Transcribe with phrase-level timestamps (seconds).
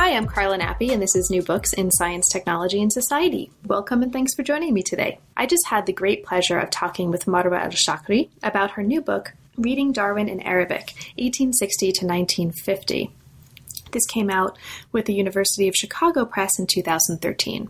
[0.00, 3.50] Hi, I'm Carla Nappi, and this is New Books in Science, Technology, and Society.
[3.66, 5.18] Welcome and thanks for joining me today.
[5.36, 9.32] I just had the great pleasure of talking with Marwa Elshakry about her new book,
[9.56, 13.10] Reading Darwin in Arabic, 1860 to 1950.
[13.90, 14.56] This came out
[14.92, 17.68] with the University of Chicago Press in 2013.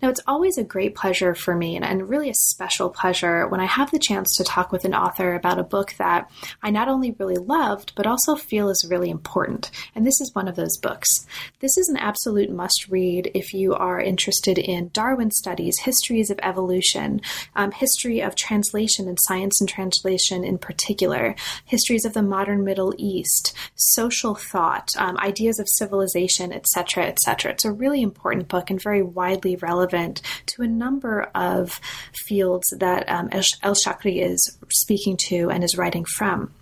[0.00, 3.60] Now, it's always a great pleasure for me and, and, really a special pleasure when
[3.60, 6.30] I have the chance to talk with an author about a book that
[6.62, 9.72] I not only really loved, but also feel is really important.
[9.96, 11.26] And this is one of those books.
[11.58, 16.38] This is an absolute must read if you are interested in Darwin studies, histories of
[16.44, 17.20] evolution,
[17.56, 22.94] um, history of translation and science and translation in particular, histories of the modern Middle
[22.96, 27.50] East, social thought, um, ideas of civilization, etc., etc.
[27.50, 31.80] It's a really important book and very widely relevant relevant to a number of
[32.26, 36.52] fields that um, Elshakry is speaking to and is writing from.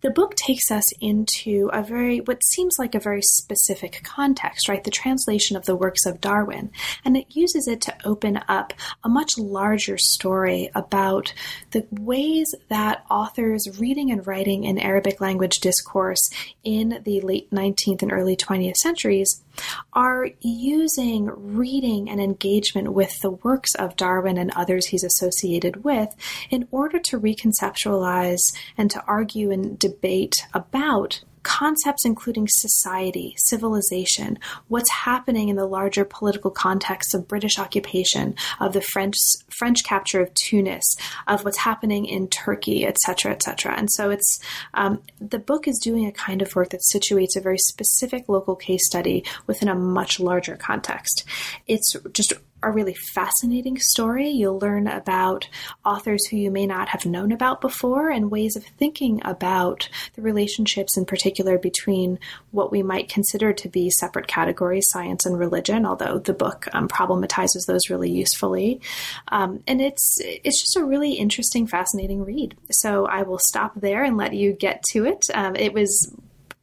[0.00, 4.82] The book takes us into a very, what seems like a very specific context, right?
[4.82, 6.70] The translation of the works of Darwin.
[7.04, 8.72] And it uses it to open up
[9.04, 11.32] a much larger story about
[11.70, 16.30] the ways that authors reading and writing in Arabic language discourse
[16.64, 19.42] in the late 19th and early 20th centuries
[19.92, 26.14] are using reading and engagement with the works of Darwin and others he's associated with
[26.50, 28.40] in order to reconceptualize
[28.76, 36.04] and to argue and debate about concepts including society, civilization, what's happening in the larger
[36.04, 39.16] political context of British occupation, of the French
[39.50, 40.84] French capture of Tunis,
[41.26, 43.74] of what's happening in Turkey, etc., etc.
[43.76, 44.40] And so it's
[44.74, 48.56] um, the book is doing a kind of work that situates a very specific local
[48.56, 51.24] case study within a much larger context.
[51.66, 54.28] It's just a really fascinating story.
[54.28, 55.48] You'll learn about
[55.84, 60.22] authors who you may not have known about before and ways of thinking about the
[60.22, 62.18] relationships, in particular, between
[62.50, 66.88] what we might consider to be separate categories, science and religion, although the book um,
[66.88, 68.80] problematizes those really usefully.
[69.28, 72.56] Um, and it's, it's just a really interesting, fascinating read.
[72.70, 75.24] So I will stop there and let you get to it.
[75.34, 76.14] Um, it was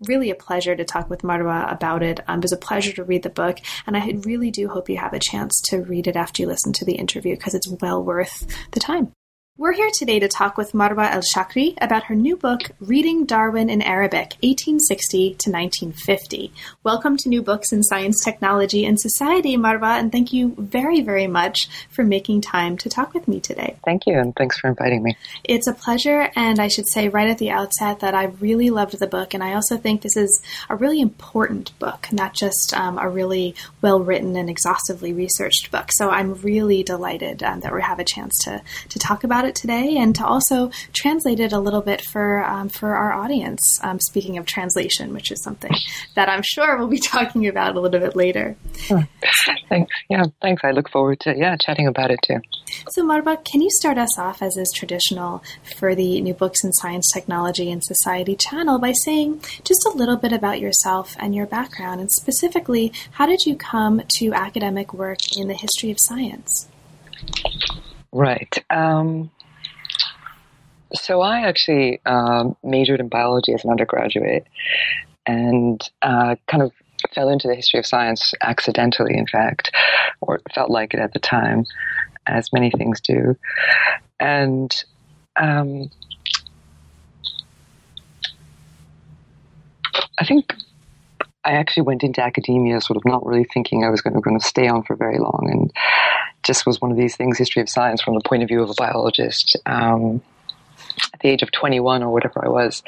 [0.02, 2.20] really a pleasure to talk with Marwa about it.
[2.28, 4.98] Um, it was a pleasure to read the book, and I really do hope you
[4.98, 8.04] have a chance to read it after you listen to the interview because it's well
[8.04, 9.12] worth the time.
[9.60, 13.82] We're here today to talk with Marwa Elshakry about her new book, Reading Darwin in
[13.82, 16.54] Arabic, 1860 to 1950.
[16.86, 21.28] Welcome to New Books in Science, Technology, and Society, Marwa, and thank you very, very
[21.28, 23.76] much for making time to talk with me today.
[23.84, 25.18] Thank you, and thanks for inviting me.
[25.44, 28.98] It's a pleasure, and I should say right at the outset that I really loved
[28.98, 32.98] the book, and I also think this is a really important book, not just um,
[32.98, 35.92] a really well written and exhaustively researched book.
[35.92, 39.49] So I'm really delighted um, that we have a chance to, to talk about it
[39.50, 43.62] it today and to also translate it a little bit for um, for our audience.
[43.84, 45.74] Um, speaking of translation, which is something
[46.16, 48.56] that I'm sure we'll be talking about a little bit later.
[49.68, 49.92] Thanks.
[50.10, 50.62] Yeah, thanks.
[50.64, 52.40] I look forward to yeah chatting about it too.
[52.90, 55.44] So, Marwa, can you start us off as is traditional
[55.78, 60.18] for the New Books in Science, Technology, and Society channel by saying just a little
[60.18, 65.20] bit about yourself and your background, and specifically, how did you come to academic work
[65.36, 66.68] in the history of science?
[68.12, 68.64] Right.
[68.70, 69.32] Um,
[70.94, 74.46] so I actually um, majored in biology as an undergraduate
[75.26, 76.72] and uh, kind of
[77.14, 79.72] fell into the history of science accidentally, in fact,
[80.22, 81.66] or felt like it at the time,
[82.28, 83.38] as many things do.
[84.20, 84.84] And
[85.38, 85.90] um,
[90.18, 90.54] I think
[91.46, 94.40] I actually went into academia sort of not really thinking I was going to, going
[94.40, 95.72] to stay on for very long, and
[96.44, 98.70] just was one of these things, history of science from the point of view of
[98.70, 99.58] a biologist.
[99.66, 100.22] Um,
[101.14, 102.84] at the age of 21 or whatever I was,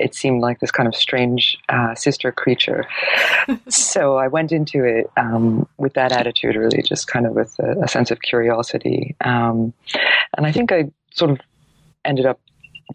[0.00, 2.86] it seemed like this kind of strange uh, sister creature.
[3.68, 7.82] so I went into it um, with that attitude, really, just kind of with a,
[7.82, 9.16] a sense of curiosity.
[9.22, 9.72] Um,
[10.36, 11.40] and I think I sort of
[12.04, 12.40] ended up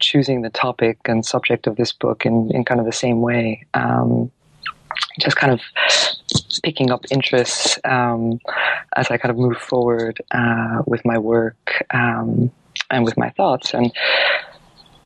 [0.00, 3.66] choosing the topic and subject of this book in, in kind of the same way.
[3.74, 4.30] Um,
[5.20, 5.60] just kind of
[6.62, 8.38] picking up interests um,
[8.96, 12.50] as I kind of move forward uh, with my work um,
[12.90, 13.74] and with my thoughts.
[13.74, 13.92] And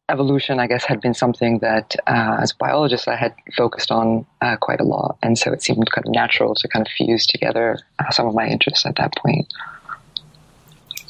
[0.08, 4.26] evolution, I guess, had been something that, uh, as a biologist, I had focused on
[4.40, 7.26] uh, quite a lot, and so it seemed kind of natural to kind of fuse
[7.26, 9.52] together uh, some of my interests at that point.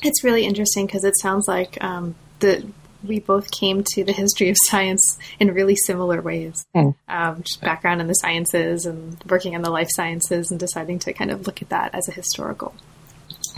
[0.02, 2.66] It's really interesting because it sounds like um, the
[3.04, 6.66] we both came to the history of science in really similar ways.
[6.74, 6.94] Mm.
[7.08, 11.12] Um, just background in the sciences and working in the life sciences and deciding to
[11.12, 12.74] kind of look at that as a historical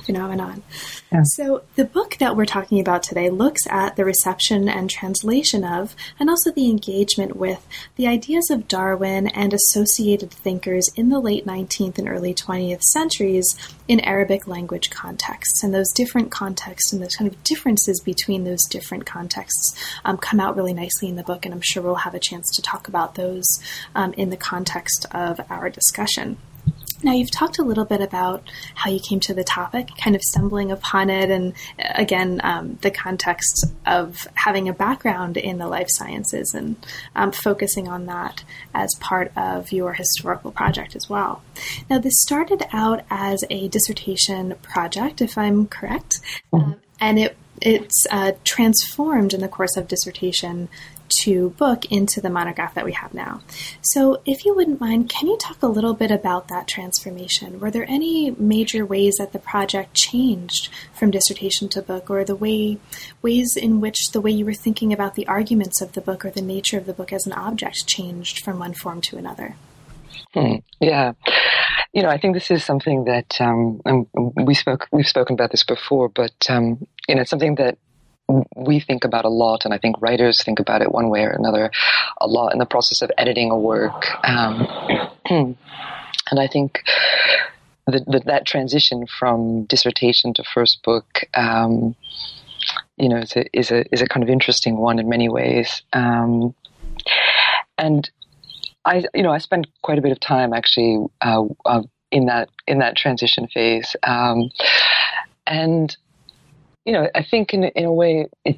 [0.08, 0.62] phenomenon.
[1.12, 1.20] Yeah.
[1.22, 5.94] So, the book that we're talking about today looks at the reception and translation of,
[6.18, 7.66] and also the engagement with,
[7.96, 13.46] the ideas of Darwin and associated thinkers in the late 19th and early 20th centuries
[13.86, 15.62] in Arabic language contexts.
[15.62, 20.40] And those different contexts and those kind of differences between those different contexts um, come
[20.40, 22.88] out really nicely in the book, and I'm sure we'll have a chance to talk
[22.88, 23.46] about those
[23.94, 26.38] um, in the context of our discussion.
[27.02, 28.42] Now, you've talked a little bit about
[28.74, 32.90] how you came to the topic, kind of stumbling upon it, and again, um, the
[32.90, 36.76] context of having a background in the life sciences and
[37.14, 38.42] um, focusing on that
[38.74, 41.42] as part of your historical project as well.
[41.88, 46.20] Now, this started out as a dissertation project, if I'm correct,
[46.52, 46.72] mm-hmm.
[46.72, 50.68] um, and it it's uh, transformed in the course of dissertation
[51.22, 53.40] to book into the monograph that we have now.
[53.82, 57.60] So, if you wouldn't mind, can you talk a little bit about that transformation?
[57.60, 62.36] Were there any major ways that the project changed from dissertation to book, or the
[62.36, 62.78] way
[63.22, 66.30] ways in which the way you were thinking about the arguments of the book or
[66.30, 69.56] the nature of the book as an object changed from one form to another?
[70.34, 70.56] Hmm.
[70.80, 71.12] Yeah,
[71.92, 73.80] you know, I think this is something that um,
[74.36, 74.86] we spoke.
[74.92, 77.78] We've spoken about this before, but um, you know, it's something that
[78.56, 81.30] we think about a lot, and I think writers think about it one way or
[81.30, 81.70] another
[82.20, 84.06] a lot in the process of editing a work.
[84.24, 84.66] Um,
[85.30, 85.56] and
[86.38, 86.82] I think
[87.86, 91.96] that, that, that transition from dissertation to first book, um,
[92.96, 95.82] you know, is a, is a is a kind of interesting one in many ways.
[95.94, 96.54] Um,
[97.78, 98.10] and
[98.84, 102.50] I, you know, I spent quite a bit of time actually uh, uh, in that
[102.66, 104.50] in that transition phase, um,
[105.46, 105.96] and
[106.88, 108.56] you know, I think in in a way it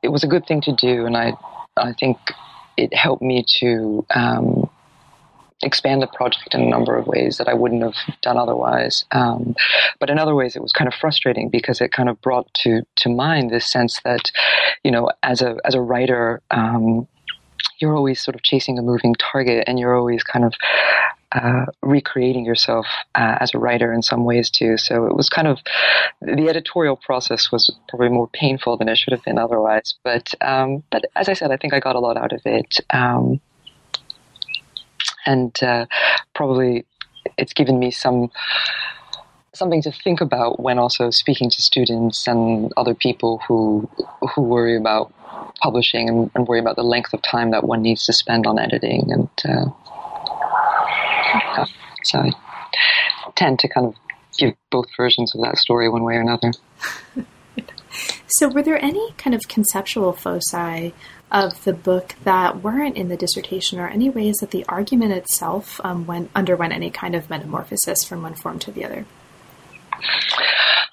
[0.00, 1.32] it was a good thing to do, and I
[1.76, 2.18] I think
[2.76, 4.70] it helped me to um,
[5.64, 9.06] expand the project in a number of ways that I wouldn't have done otherwise.
[9.10, 9.56] Um,
[9.98, 12.82] but in other ways, it was kind of frustrating because it kind of brought to
[13.02, 14.30] to mind this sense that,
[14.84, 16.40] you know, as a as a writer.
[16.52, 17.08] Um,
[17.80, 20.52] you're always sort of chasing a moving target and you're always kind of
[21.32, 24.76] uh, recreating yourself uh, as a writer in some ways too.
[24.78, 25.58] So it was kind of
[26.20, 29.94] the editorial process was probably more painful than it should have been otherwise.
[30.04, 32.80] But um, but as I said, I think I got a lot out of it,
[32.90, 33.40] um,
[35.26, 35.86] and uh,
[36.34, 36.86] probably
[37.36, 38.30] it's given me some
[39.54, 43.88] something to think about when also speaking to students and other people who
[44.34, 45.12] who worry about
[45.60, 48.58] publishing and, and worry about the length of time that one needs to spend on
[48.58, 49.66] editing and uh,
[52.04, 52.32] so I
[53.36, 53.94] tend to kind of
[54.36, 56.52] give both versions of that story one way or another.
[58.26, 60.94] so, were there any kind of conceptual foci
[61.30, 65.80] of the book that weren't in the dissertation, or any ways that the argument itself
[65.84, 69.04] um, went underwent any kind of metamorphosis from one form to the other?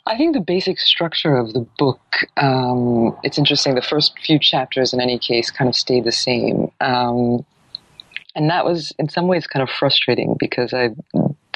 [0.08, 2.00] I think the basic structure of the book,
[2.38, 3.76] um, it's interesting.
[3.76, 6.72] The first few chapters, in any case, kind of stay the same.
[6.80, 7.46] Um,
[8.36, 10.90] and that was in some ways kind of frustrating because I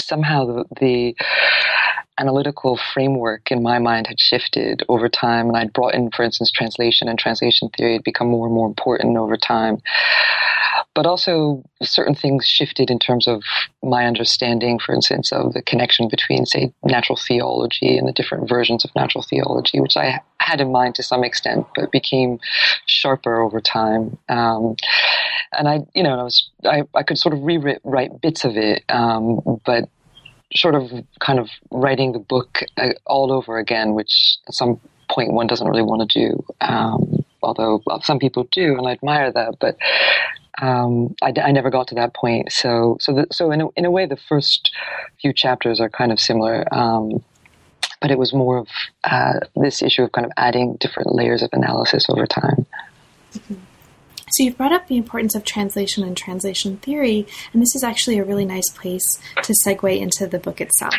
[0.01, 1.15] somehow the, the,
[2.19, 6.51] analytical framework in my mind had shifted over time, and I'd brought in, for instance,
[6.51, 9.77] translation and translation theory had become more and more important over time.
[10.95, 13.43] But also, certain things shifted in terms of
[13.81, 18.83] my understanding, for instance, of the connection between, say, natural theology and the different versions
[18.83, 22.39] of natural theology, which I had in mind to some extent, but became
[22.85, 24.17] sharper over time.
[24.27, 24.75] Um,
[25.53, 28.83] and I, you know, I was, I, I could sort of rewrite bits of it,
[28.89, 29.88] um, but
[30.55, 34.79] sort of kind of writing the book uh, all over again, which at some
[35.09, 36.45] point one doesn't really want to do.
[36.61, 39.77] Um, although some people do, and I admire that, but
[40.61, 42.51] um, I, I, never got to that point.
[42.51, 44.75] So, so, the, so in a, in a way, the first
[45.21, 46.65] few chapters are kind of similar.
[46.73, 47.23] Um,
[48.01, 48.67] but it was more of
[49.03, 52.65] uh, this issue of kind of adding different layers of analysis over time.
[53.33, 53.55] Mm-hmm.
[54.31, 58.17] So you've brought up the importance of translation and translation theory, and this is actually
[58.19, 60.93] a really nice place to segue into the book itself.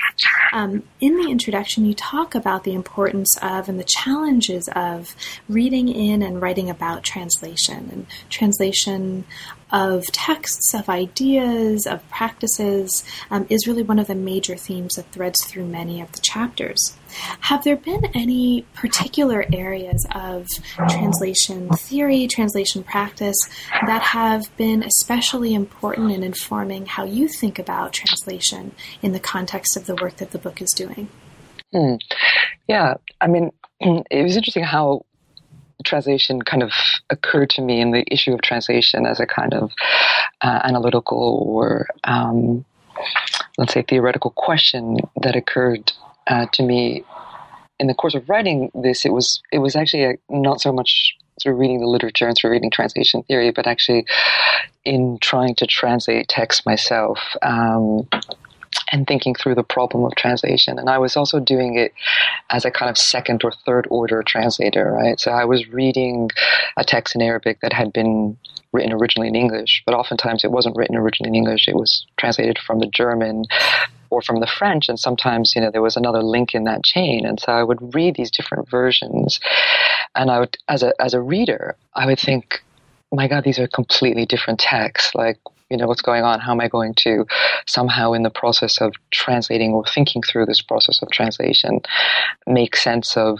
[0.52, 5.14] Um, in the introduction, you talk about the importance of and the challenges of
[5.48, 7.88] reading in and writing about translation.
[7.92, 9.24] And translation
[9.72, 15.10] of texts, of ideas, of practices um, is really one of the major themes that
[15.12, 16.96] threads through many of the chapters.
[17.40, 20.46] Have there been any particular areas of
[20.88, 23.38] translation theory, translation practice
[23.86, 28.72] that have been especially important in informing how you think about translation
[29.02, 31.08] in the context of the work that the book is doing?
[31.72, 31.94] Hmm.
[32.68, 33.50] Yeah, I mean,
[33.80, 35.04] it was interesting how
[35.84, 36.72] translation kind of
[37.10, 39.72] occurred to me in the issue of translation as a kind of
[40.40, 42.64] uh, analytical or um,
[43.58, 45.92] let's say theoretical question that occurred
[46.26, 47.04] uh, to me
[47.78, 49.04] in the course of writing this.
[49.04, 52.50] It was it was actually a, not so much through reading the literature and through
[52.50, 54.04] reading translation theory, but actually
[54.84, 57.18] in trying to translate text myself.
[57.42, 58.08] Um,
[58.92, 60.78] and thinking through the problem of translation.
[60.78, 61.92] And I was also doing it
[62.50, 65.18] as a kind of second or third order translator, right?
[65.18, 66.30] So I was reading
[66.76, 68.36] a text in Arabic that had been
[68.72, 71.66] written originally in English, but oftentimes it wasn't written originally in English.
[71.68, 73.44] It was translated from the German
[74.10, 77.24] or from the French, and sometimes you know there was another link in that chain.
[77.24, 79.40] And so I would read these different versions,
[80.14, 82.62] and I would, as a as a reader, I would think,
[83.12, 85.14] my God, these are completely different texts.
[85.14, 85.38] Like
[85.70, 86.40] you know what's going on?
[86.40, 87.26] How am i going to
[87.66, 91.80] somehow in the process of translating or thinking through this process of translation
[92.46, 93.38] make sense of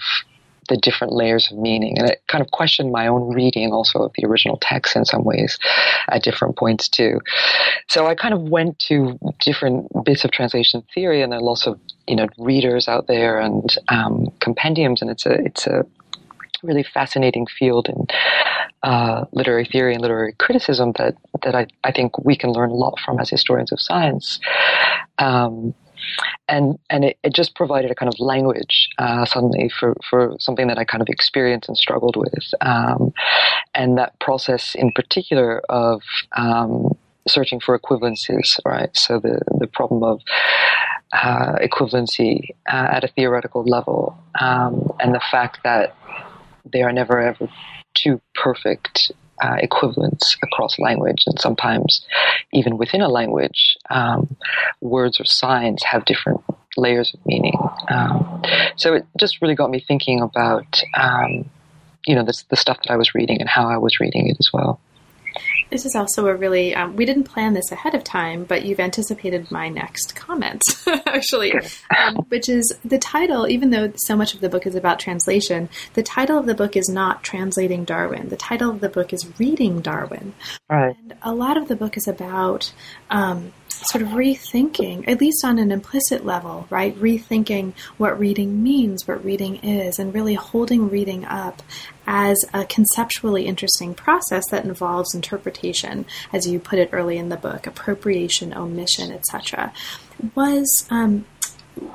[0.69, 1.99] the different layers of meaning?
[1.99, 5.25] And it kind of questioned my own reading also of the original text in some
[5.25, 5.59] ways
[6.09, 7.21] at different points too.
[7.89, 11.67] So i kind of went to different bits of translation theory and there are lots
[11.67, 15.85] of you know readers out there and um, compendiums and it's a it's a
[16.63, 18.07] really fascinating field in
[18.83, 22.75] uh, literary theory and literary criticism that that I, I think we can learn a
[22.75, 24.41] lot from as historians of science.
[25.19, 25.75] Um,
[26.49, 30.67] and and it, it, just provided a kind of language uh, suddenly for, for something
[30.69, 33.13] that I kind of experienced and struggled with, um,
[33.75, 36.03] and that process in particular of
[36.37, 36.97] um,
[37.29, 38.95] searching for equivalences, right?
[38.97, 40.21] So the the problem of
[41.13, 45.95] uh, equivalency uh, at a theoretical level, um, and the fact that
[46.73, 47.49] they are never ever
[47.95, 49.13] two perfect
[49.43, 52.05] uh, equivalents across language, and sometimes
[52.53, 54.37] even within a language, um,
[54.81, 56.41] words or signs have different
[56.77, 57.59] layers of meaning.
[57.89, 58.43] Um,
[58.77, 61.49] so it just really got me thinking about, um,
[62.07, 64.37] you know, the, the stuff that I was reading and how I was reading it
[64.39, 64.81] as well.
[65.71, 68.81] This is also a really, um, we didn't plan this ahead of time, but you've
[68.81, 70.63] anticipated my next comment,
[71.07, 71.53] actually,
[71.97, 75.69] um, which is the title, even though so much of the book is about translation,
[75.95, 78.29] the title of the book is not Translating Darwin.
[78.29, 80.35] The title of the book is Reading Darwin.
[80.69, 80.97] Right.
[80.99, 82.73] And a lot of the book is about
[83.09, 86.95] um, sort of rethinking, at least on an implicit level, right?
[86.97, 91.63] Rethinking what reading means, what reading is, and really holding reading up
[92.13, 97.37] as a conceptually interesting process that involves interpretation, as you put it early in the
[97.37, 99.73] book, appropriation, omission, etc.
[100.35, 101.25] Was um,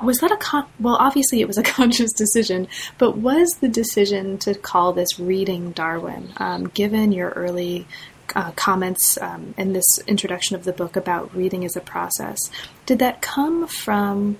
[0.02, 0.96] was that a con- well?
[0.96, 6.32] Obviously, it was a conscious decision, but was the decision to call this reading Darwin,
[6.38, 7.86] um, given your early
[8.34, 12.38] uh, comments um, in this introduction of the book about reading as a process.
[12.86, 14.38] Did that come from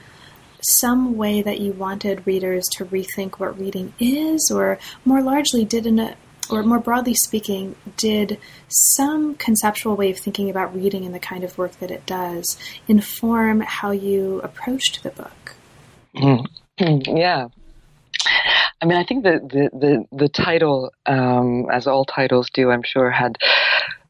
[0.69, 5.87] some way that you wanted readers to rethink what reading is, or more largely, did
[5.87, 6.17] a
[6.51, 11.45] or more broadly speaking, did some conceptual way of thinking about reading and the kind
[11.45, 12.57] of work that it does
[12.87, 15.55] inform how you approached the book?
[16.15, 16.47] Mm-hmm.
[17.17, 17.49] Yeah.
[18.83, 22.83] I mean, I think that the, the, the title, um, as all titles do, I'm
[22.83, 23.39] sure, had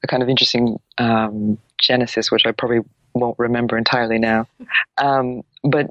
[0.02, 2.80] a kind of interesting um, genesis, which I probably
[3.14, 4.48] won't remember entirely now.
[4.98, 5.90] Um, but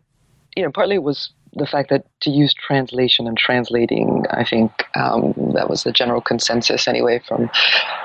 [0.55, 4.71] you know, partly it was the fact that to use translation and translating, I think
[4.95, 7.49] um, that was the general consensus anyway from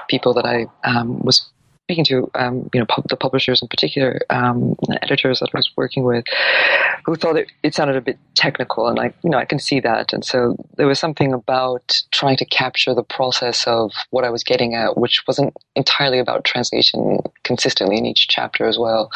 [0.09, 1.51] people that I um, was
[1.91, 6.05] speaking to, um, you know, the publishers in particular, um, editors that I was working
[6.05, 6.25] with,
[7.05, 9.81] who thought it, it sounded a bit technical, and I, you know, I can see
[9.81, 10.13] that.
[10.13, 14.45] And so there was something about trying to capture the process of what I was
[14.45, 19.11] getting at, which wasn't entirely about translation consistently in each chapter as well.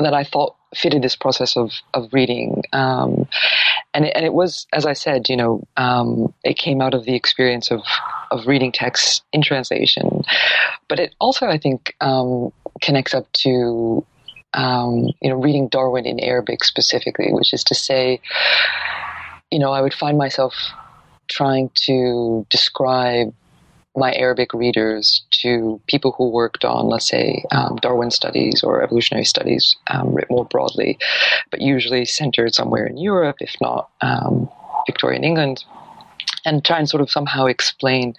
[0.00, 3.28] That I thought fitted this process of of reading, um,
[3.92, 7.04] and it, and it was, as I said, you know, um, it came out of
[7.04, 7.82] the experience of
[8.30, 10.22] of reading texts in translation,
[10.88, 14.04] but it also, I think, um, connects up to
[14.54, 18.20] um, you know reading Darwin in Arabic specifically, which is to say,
[19.50, 20.54] you know, I would find myself
[21.28, 23.32] trying to describe
[24.06, 29.24] my Arabic readers to people who worked on, let's say, um, Darwin studies or evolutionary
[29.34, 30.98] studies um, more broadly,
[31.50, 34.48] but usually centered somewhere in Europe, if not um,
[34.88, 35.58] Victorian England.
[36.44, 38.14] and try and sort of somehow explain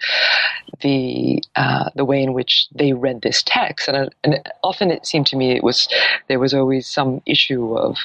[0.80, 3.88] the uh, the way in which they read this text.
[3.88, 5.88] And, and often it seemed to me it was
[6.28, 7.96] there was always some issue of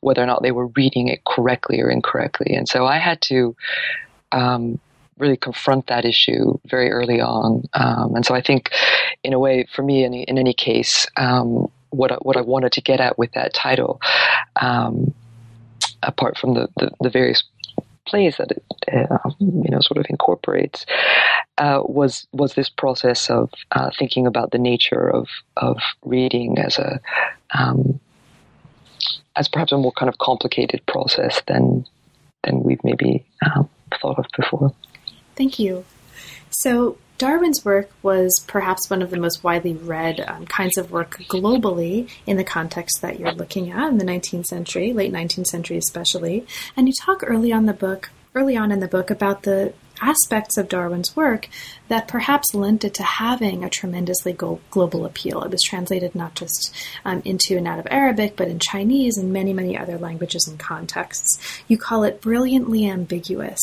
[0.00, 2.54] whether or not they were reading it correctly or incorrectly.
[2.54, 3.56] And so I had to
[4.32, 4.80] um,
[5.18, 7.64] really confront that issue very early on.
[7.74, 8.70] Um, and so I think,
[9.22, 12.72] in a way, for me, in, in any case, um, what I, what I wanted
[12.72, 14.00] to get at with that title,
[14.56, 15.14] um,
[16.02, 17.44] apart from the, the, the various
[18.06, 20.84] plays that it uh, you know sort of incorporates
[21.58, 26.78] uh, was was this process of uh, thinking about the nature of of reading as
[26.78, 27.00] a
[27.52, 27.98] um,
[29.36, 31.86] as perhaps a more kind of complicated process than
[32.44, 33.68] than we've maybe um,
[34.00, 34.72] thought of before.
[35.36, 35.84] Thank you.
[36.50, 41.18] So Darwin's work was perhaps one of the most widely read um, kinds of work
[41.28, 45.76] globally in the context that you're looking at in the 19th century, late 19th century
[45.76, 46.46] especially.
[46.76, 50.56] And you talk early on the book, early on in the book about the aspects
[50.56, 51.48] of Darwin's work
[51.88, 55.42] that perhaps lent it to having a tremendously global appeal.
[55.42, 56.74] It was translated not just
[57.04, 60.58] um, into and out of Arabic, but in Chinese and many, many other languages and
[60.58, 61.62] contexts.
[61.68, 63.60] You call it brilliantly ambiguous.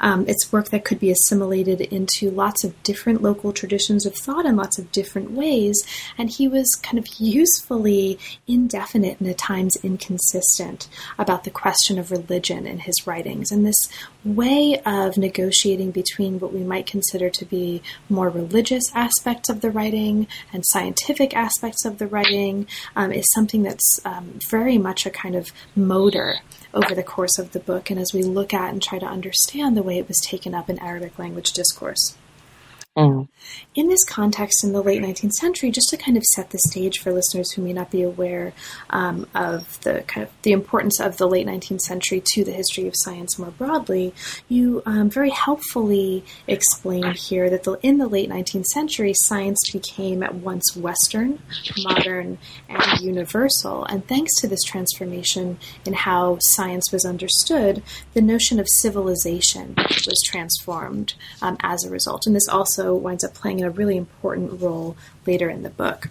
[0.00, 4.44] Um, it's work that could be assimilated into lots of different local traditions of thought
[4.44, 5.82] in lots of different ways,
[6.18, 10.88] and he was kind of usefully indefinite and at times inconsistent
[11.18, 13.50] about the question of religion in his writings.
[13.50, 13.88] And this
[14.24, 17.61] way of negotiating between what we might consider to be
[18.08, 22.66] more religious aspects of the writing and scientific aspects of the writing
[22.96, 26.36] um, is something that's um, very much a kind of motor
[26.74, 29.76] over the course of the book and as we look at and try to understand
[29.76, 32.16] the way it was taken up in Arabic language discourse.
[32.96, 33.26] Mm.
[33.74, 36.98] In this context, in the late 19th century, just to kind of set the stage
[36.98, 38.52] for listeners who may not be aware
[38.90, 42.86] um, of the kind of the importance of the late 19th century to the history
[42.86, 44.12] of science more broadly,
[44.48, 50.22] you um, very helpfully explain here that the, in the late 19th century, science became
[50.22, 51.40] at once Western,
[51.78, 52.36] modern,
[52.68, 53.86] and universal.
[53.86, 57.82] And thanks to this transformation in how science was understood,
[58.12, 62.26] the notion of civilization was transformed um, as a result.
[62.26, 64.96] And this also also winds up playing a really important role
[65.26, 66.08] later in the book.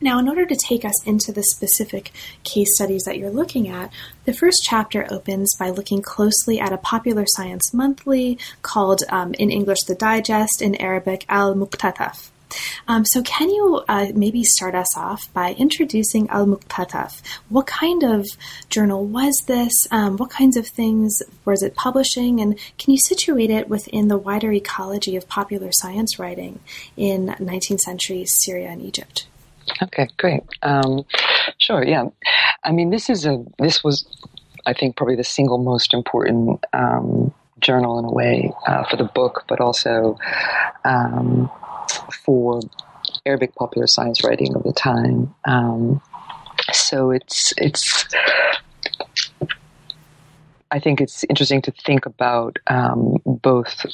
[0.00, 3.90] Now, in order to take us into the specific case studies that you're looking at,
[4.24, 9.50] the first chapter opens by looking closely at a popular science monthly called, um, in
[9.50, 12.30] English, The Digest, in Arabic, Al Muqtataf.
[12.88, 17.22] Um, so, can you uh, maybe start us off by introducing Al Muqtataf?
[17.48, 18.26] What kind of
[18.68, 19.72] journal was this?
[19.90, 22.40] Um, what kinds of things was it publishing?
[22.40, 26.60] And can you situate it within the wider ecology of popular science writing
[26.96, 29.26] in 19th century Syria and Egypt?
[29.82, 30.42] Okay, great.
[30.62, 31.04] Um,
[31.58, 32.04] sure, yeah.
[32.64, 34.06] I mean, this is a this was,
[34.66, 39.04] I think, probably the single most important um, journal in a way uh, for the
[39.04, 40.18] book, but also
[40.84, 41.50] um,
[42.14, 42.60] for
[43.26, 45.34] Arabic popular science writing of the time.
[45.44, 46.00] Um,
[46.72, 48.06] so it's it's.
[50.70, 53.86] I think it's interesting to think about um, both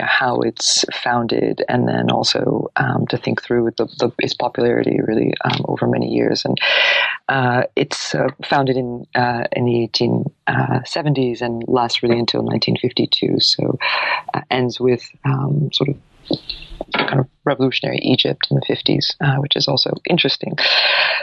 [0.00, 5.32] how it's founded, and then also um, to think through the, the, its popularity really
[5.44, 6.44] um, over many years.
[6.44, 6.58] And
[7.28, 13.40] uh, it's uh, founded in uh, in the 1870s and lasts really until 1952.
[13.40, 13.78] So
[14.34, 15.96] uh, ends with um, sort of
[16.94, 20.56] kind of revolutionary Egypt in the 50s, uh, which is also interesting.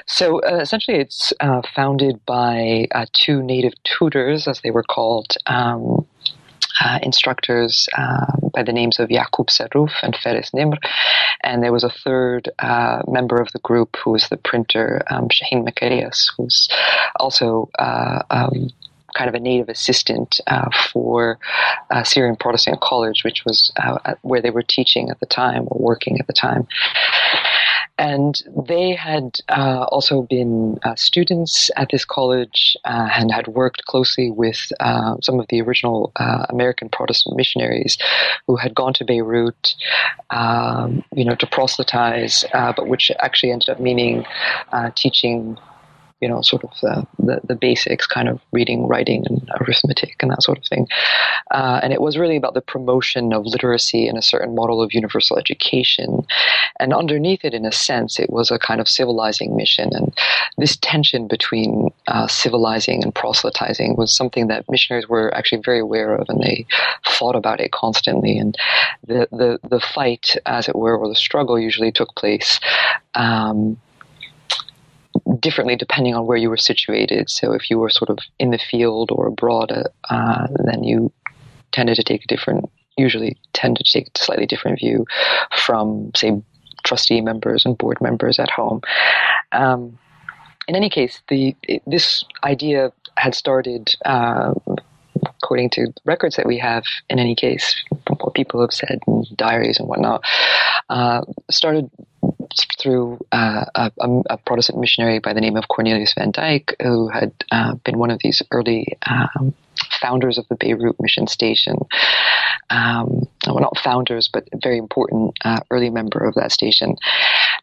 [0.07, 5.35] So uh, essentially, it's uh, founded by uh, two native tutors, as they were called.
[5.45, 6.05] Um,
[6.81, 10.77] uh, instructors um, by the names of Yaqub Sarrouf and Faris Nimr.
[11.43, 15.27] And there was a third uh, member of the group who was the printer, um,
[15.27, 16.69] Shaheen Makarias, who's
[17.19, 18.69] also um,
[19.19, 21.37] kind of a native assistant uh, for
[21.91, 25.77] uh, Syrian Protestant College, which was uh, where they were teaching at the time or
[25.77, 26.65] working at the time.
[27.97, 34.71] And they had uh, also been students at this college and had worked closely with
[35.21, 36.13] some of the original
[36.49, 37.97] American Protestant missionaries
[38.47, 39.75] who had gone to Beirut,
[40.29, 44.23] um, you know, to proselytize, but which actually ended up meaning
[44.95, 45.57] teaching
[46.21, 50.31] you know, sort of the, the, the, basics, kind of reading, writing, and arithmetic, and
[50.31, 50.87] that sort of thing.
[51.51, 54.93] Uh, and it was really about the promotion of literacy and a certain model of
[54.93, 56.25] universal education.
[56.79, 59.89] And underneath it, in a sense, it was a kind of civilizing mission.
[59.93, 60.13] And
[60.57, 66.15] this tension between uh, civilizing and proselytizing was something that missionaries were actually very aware
[66.15, 66.65] of, and they
[67.07, 68.37] thought about it constantly.
[68.37, 68.57] And
[69.07, 72.59] the the, the fight, as it were, or the struggle, usually took place.
[73.15, 73.77] Um,
[75.37, 77.29] differently depending on where you were situated.
[77.29, 79.71] So if you were sort of in the field or abroad,
[80.09, 81.11] uh, then you
[81.71, 85.05] tended to take a different usually tended to take a slightly different view
[85.57, 86.41] from, say,
[86.85, 88.81] trustee members and board members at home.
[89.51, 89.97] Um,
[90.67, 91.55] in any case, the
[91.87, 94.53] this idea had started, uh,
[95.41, 96.83] according to records that we have.
[97.09, 97.75] In any case,
[98.05, 98.99] from what people have said
[99.35, 100.23] diaries and whatnot,
[100.89, 101.89] uh, started
[102.79, 103.91] through uh, a,
[104.29, 108.09] a, Protestant missionary by the name of Cornelius van Dyck, who had uh, been one
[108.09, 109.53] of these early um,
[110.01, 111.77] founders of the Beirut mission station.
[112.69, 116.97] Um, well, not founders, but very important uh, early member of that station.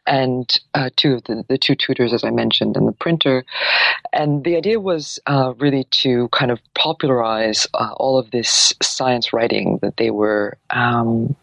[0.06, 3.44] And uh, two of the, the two tutors, as I mentioned, and the printer.
[4.12, 9.32] And the idea was uh, really to kind of popularize uh, all of this science
[9.32, 10.56] writing that they were.
[10.70, 11.36] Um,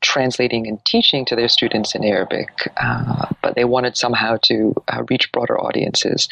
[0.00, 5.02] translating and teaching to their students in Arabic, uh, but they wanted somehow to uh,
[5.10, 6.28] reach broader audiences.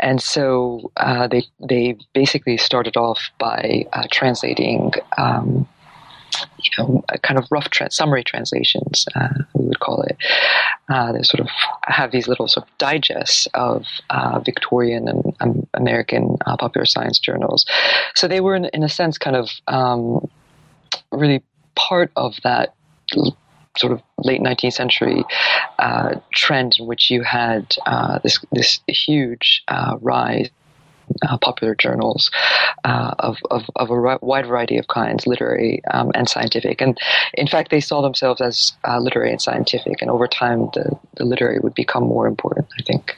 [0.00, 4.92] And so uh, they they basically started off by uh, translating.
[5.18, 5.68] Um,
[6.58, 10.18] you know, kind of rough summary translations, uh, we would call it.
[10.88, 11.48] Uh, they sort of
[11.84, 13.86] have these little sort of digests of
[14.44, 17.64] Victorian and um, American popular science journals.
[18.16, 20.28] So they were, in, in a sense, kind of um,
[21.10, 21.42] really
[21.76, 22.74] part of that
[23.76, 25.24] sort of late 19th century
[25.78, 30.50] uh, trend in which you had uh, this this huge uh, rise.
[31.22, 32.32] Uh, popular journals
[32.82, 36.80] uh, of, of, of, a wide variety of kinds, literary um, and scientific.
[36.80, 36.98] And
[37.34, 41.24] in fact, they saw themselves as uh, literary and scientific, and over time, the, the
[41.24, 43.14] literary would become more important, I think.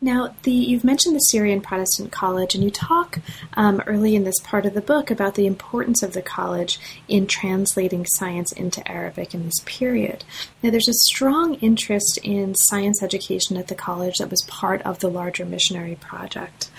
[0.00, 3.20] Now, the you've mentioned the Syrian Protestant College, and you talk
[3.54, 7.26] um, early in this part of the book about the importance of the college in
[7.26, 10.24] translating science into Arabic in this period.
[10.62, 14.98] Now, there's a strong interest in science education at the college that was part of
[15.00, 16.70] the larger missionary project.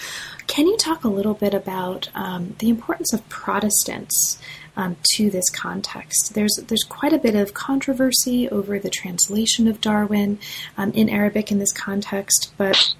[0.48, 4.40] Can you talk a little bit about um, the importance of Protestants
[4.78, 6.34] um, to this context.
[6.34, 10.40] There's there's quite a bit of controversy over the translation of Darwin
[10.78, 12.94] um, in Arabic in this context, but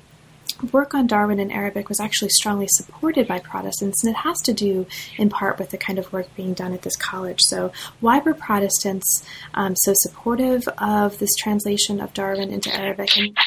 [0.72, 4.54] work on Darwin in Arabic was actually strongly supported by Protestants, and it has to
[4.54, 4.86] do
[5.18, 7.40] in part with the kind of work being done at this college.
[7.42, 13.18] So, why were Protestants um, so supportive of this translation of Darwin into Arabic?
[13.18, 13.38] And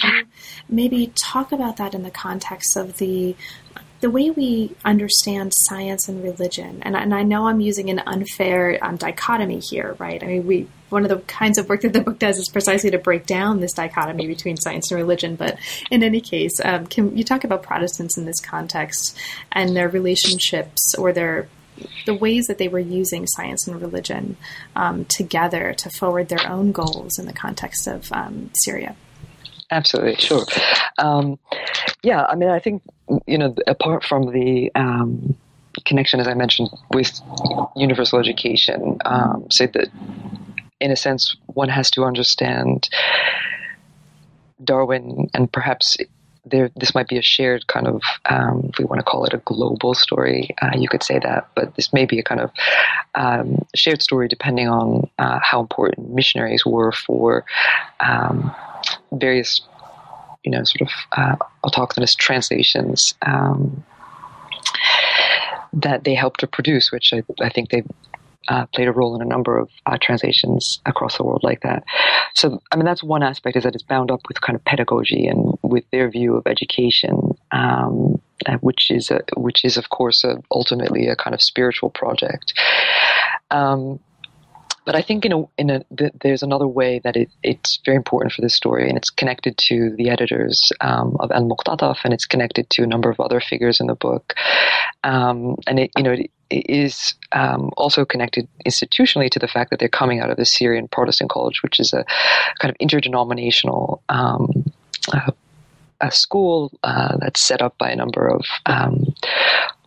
[0.68, 3.34] maybe talk about that in the context of the
[4.00, 8.78] the way we understand science and religion, and, and I know I'm using an unfair
[8.80, 10.22] um, dichotomy here, right?
[10.22, 12.90] I mean, we one of the kinds of work that the book does is precisely
[12.90, 15.36] to break down this dichotomy between science and religion.
[15.36, 15.58] But
[15.90, 19.16] in any case, um, can you talk about Protestants in this context
[19.52, 21.48] and their relationships or their
[22.06, 24.36] the ways that they were using science and religion
[24.74, 28.96] um, together to forward their own goals in the context of um, Syria?
[29.70, 30.46] Absolutely, sure.
[30.98, 31.38] Um,
[32.02, 32.82] yeah, I mean, I think
[33.26, 35.36] you know, apart from the um,
[35.84, 37.20] connection, as I mentioned, with
[37.76, 39.88] universal education, um, say that
[40.80, 42.88] in a sense, one has to understand
[44.62, 45.96] Darwin and perhaps
[46.44, 49.34] there, this might be a shared kind of, um, if we want to call it
[49.34, 52.50] a global story, uh, you could say that, but this may be a kind of
[53.14, 57.44] um, shared story depending on uh, how important missionaries were for
[58.00, 58.54] um,
[59.12, 59.60] various,
[60.44, 63.84] you know, sort of uh, autochthonous translations um,
[65.72, 67.82] that they helped to produce, which I, I think they
[68.48, 71.84] uh, played a role in a number of uh, translations across the world like that.
[72.34, 75.26] So, I mean, that's one aspect is that it's bound up with kind of pedagogy
[75.26, 80.24] and with their view of education, um, uh, which is a, which is of course
[80.24, 82.54] a, ultimately a kind of spiritual project.
[83.50, 84.00] Um,
[84.88, 87.98] but I think in a, in a th- there's another way that it, it's very
[87.98, 92.14] important for this story, and it's connected to the editors um, of Al Muqtataf, and
[92.14, 94.32] it's connected to a number of other figures in the book.
[95.04, 99.78] Um, and it, you know, it is um, also connected institutionally to the fact that
[99.78, 102.06] they're coming out of the Syrian Protestant College, which is a
[102.58, 104.02] kind of interdenominational.
[104.08, 104.72] Um,
[105.12, 105.32] uh,
[106.00, 109.04] a school uh, that's set up by a number of um,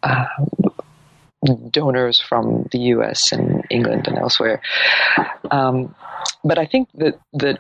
[0.04, 0.26] uh,
[1.72, 3.32] donors from the U.S.
[3.32, 4.62] and England and elsewhere.
[5.49, 5.95] Um,
[6.43, 7.60] but I think that that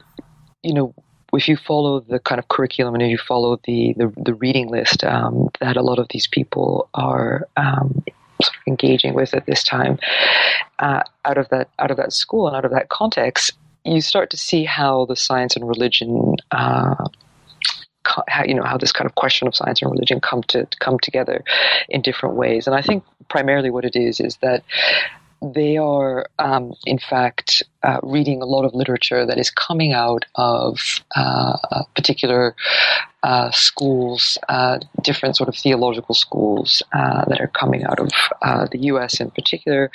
[0.63, 0.93] you know
[1.33, 4.69] if you follow the kind of curriculum and if you follow the the, the reading
[4.69, 8.03] list um, that a lot of these people are um,
[8.41, 9.97] sort of engaging with at this time,
[10.79, 13.51] uh, out of that out of that school and out of that context,
[13.85, 16.35] you start to see how the science and religion.
[16.51, 16.95] Uh,
[18.27, 20.97] how you know how this kind of question of science and religion come to come
[20.99, 21.43] together
[21.87, 24.63] in different ways and i think primarily what it is is that
[25.41, 30.25] they are, um, in fact, uh, reading a lot of literature that is coming out
[30.35, 30.79] of
[31.15, 32.55] uh, particular
[33.23, 38.09] uh, schools, uh, different sort of theological schools uh, that are coming out of
[38.41, 39.19] uh, the U.S.
[39.19, 39.91] in particular,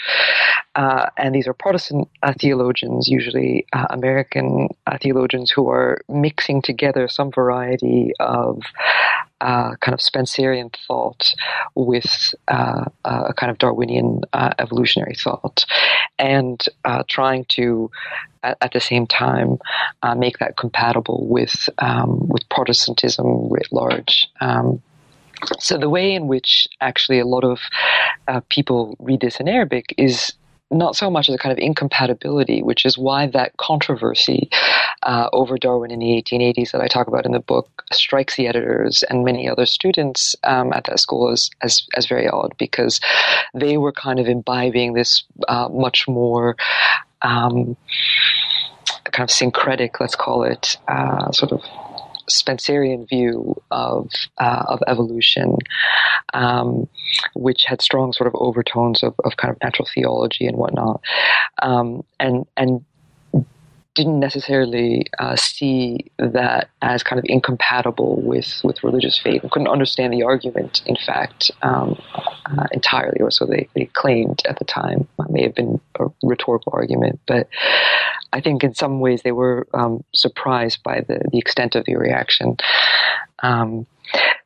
[0.77, 4.69] and these are Protestant theologians, usually American
[5.01, 8.63] theologians, who are mixing together some variety of
[9.41, 11.35] uh, kind of Spencerian thought
[11.75, 15.67] with uh, a kind of Darwinian uh, evolutionary thought,
[16.19, 16.65] and
[17.09, 17.76] trying to,
[18.43, 19.59] at, at, the same time,
[20.03, 24.29] uh, make that compatible with um, with Protestantism writ large.
[24.41, 24.83] Um,
[25.59, 27.61] so the way in which actually a lot of
[28.29, 30.33] uh, people read this in Arabic is
[30.71, 34.49] not so much as a kind of incompatibility, which is why that controversy
[35.05, 38.49] uh, over Darwin in the 1880s that I talk about in the book strikes the
[38.49, 43.01] editors and many other students um, at that school as, as, as very odd because
[43.55, 46.57] they were kind of imbibing this uh, much more.
[47.27, 47.77] Um,
[49.13, 51.63] kind of syncretic, let's call it, uh, sort of
[52.29, 55.57] Spencerian view of uh, of evolution,
[56.35, 56.89] um,
[57.35, 61.01] which had strong sort of overtones of, of kind of natural theology and whatnot,
[61.63, 62.85] um, and and
[63.97, 69.69] didn't necessarily uh, see that as kind of incompatible with, with religious faith and couldn't
[69.69, 72.01] understand the argument, in fact, um,
[72.45, 75.09] uh, entirely, or so they, they claimed at the time.
[75.19, 77.49] It may have been a rhetorical argument, but
[78.33, 81.97] I think in some ways they were um, surprised by the, the extent of the
[81.97, 82.57] reaction.
[83.43, 83.87] Um,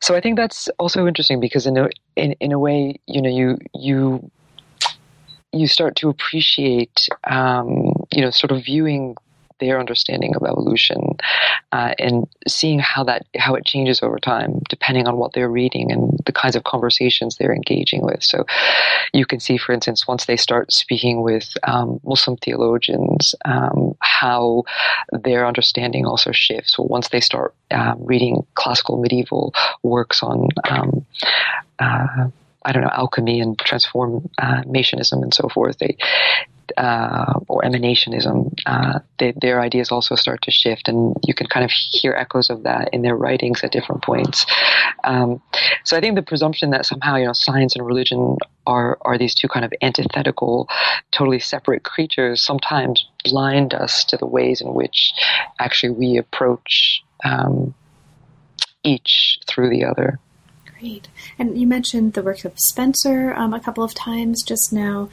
[0.01, 3.31] so I think that's also interesting because in a, in, in a way, you know,
[3.31, 4.31] you, you,
[5.53, 9.17] you start to appreciate, um, you know, sort of viewing
[9.61, 11.17] their understanding of evolution
[11.73, 15.93] uh, and seeing how that how it changes over time depending on what they're reading
[15.93, 18.23] and the kinds of conversations they're engaging with.
[18.23, 18.45] So
[19.13, 24.65] you can see, for instance, once they start speaking with um, Muslim theologians, um, how
[25.13, 26.79] their understanding also shifts.
[26.79, 31.07] Well, once they start um, reading classical medieval works on um,
[31.79, 32.29] uh,
[32.65, 35.79] I don't know, alchemy and transformationism and so forth.
[35.79, 35.97] They
[36.77, 41.65] uh, or emanationism, uh, they, their ideas also start to shift, and you can kind
[41.65, 44.47] of hear echoes of that in their writings at different points.
[45.05, 45.43] Um,
[45.85, 49.35] so I think the presumption that somehow you know science and religion are are these
[49.35, 50.69] two kind of antithetical,
[51.11, 55.13] totally separate creatures sometimes blind us to the ways in which
[55.59, 57.75] actually we approach um,
[58.83, 60.19] each through the other.
[60.81, 61.09] Great.
[61.39, 65.11] And you mentioned the work of Spencer um, a couple of times just now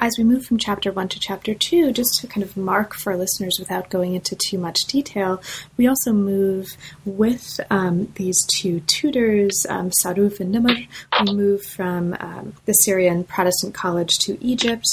[0.00, 3.16] as we move from chapter one to chapter two, just to kind of mark for
[3.16, 5.40] listeners without going into too much detail,
[5.76, 6.66] we also move
[7.04, 10.86] with um, these two tutors, um, Saruf and Nimr.
[11.24, 14.86] We move from um, the Syrian Protestant College to Egypt.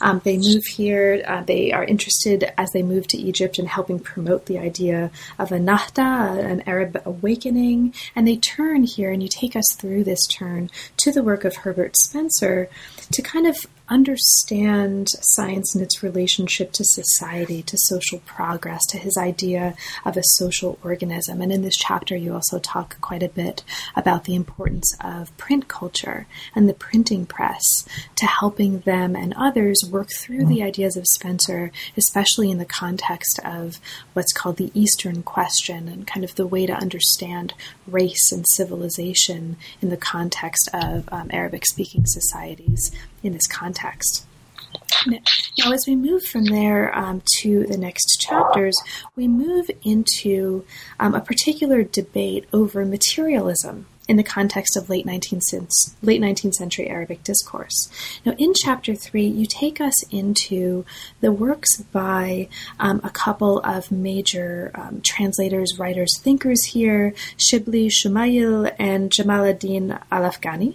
[0.00, 1.22] Um, they move here.
[1.26, 5.52] Uh, they are interested as they move to Egypt in helping promote the idea of
[5.52, 7.94] a Nahda, an Arab awakening.
[8.16, 11.56] And they turn here, and you take us through this turn to the work of
[11.56, 12.68] Herbert Spencer
[13.12, 19.16] to kind of understand science and its relationship to society, to social progress, to his
[19.18, 19.74] idea
[20.04, 21.42] of a social organism.
[21.42, 23.64] And in this chapter, you also talk quite a bit
[23.96, 27.64] about the importance of print culture and the printing press
[28.16, 33.40] to helping them and others work through the ideas of Spencer, especially in the context
[33.44, 33.80] of
[34.12, 37.54] what's called the Eastern question and kind of the way to understand
[37.86, 44.26] race and civilization in the context of um, Arabic speaking societies in this context.
[45.06, 48.76] Now, as we move from there um, to the next chapters,
[49.16, 50.64] we move into
[50.98, 56.88] um, a particular debate over materialism in the context of late 19th, late 19th century
[56.88, 57.88] Arabic discourse.
[58.26, 60.84] Now, in chapter 3, you take us into
[61.20, 62.48] the works by
[62.80, 70.22] um, a couple of major um, translators, writers, thinkers here Shibli Shumayl and Jamaluddin al
[70.22, 70.74] Afghani.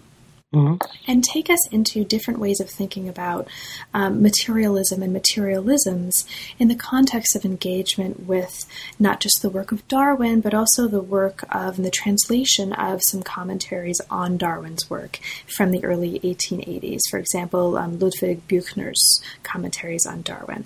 [0.56, 0.76] Mm-hmm.
[1.08, 3.48] And take us into different ways of thinking about
[3.94, 6.26] um, materialism and materialisms
[6.58, 8.66] in the context of engagement with
[8.98, 13.02] not just the work of Darwin, but also the work of and the translation of
[13.10, 17.02] some commentaries on Darwin's work from the early 1880s.
[17.10, 20.66] For example, um, Ludwig Buchner's commentaries on Darwin.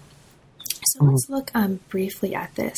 [0.67, 1.09] So mm-hmm.
[1.09, 2.77] let's look um, briefly at this.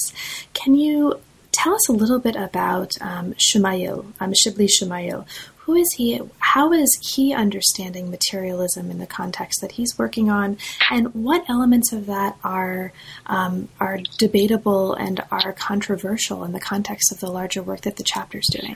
[0.54, 1.19] Can you
[1.52, 5.26] tell us a little bit about um, Shumayl, um, Shibli Shumayl
[5.72, 6.20] who is he?
[6.40, 10.58] How is he understanding materialism in the context that he's working on,
[10.90, 12.92] and what elements of that are
[13.28, 18.04] um, are debatable and are controversial in the context of the larger work that the
[18.04, 18.76] chapter is doing?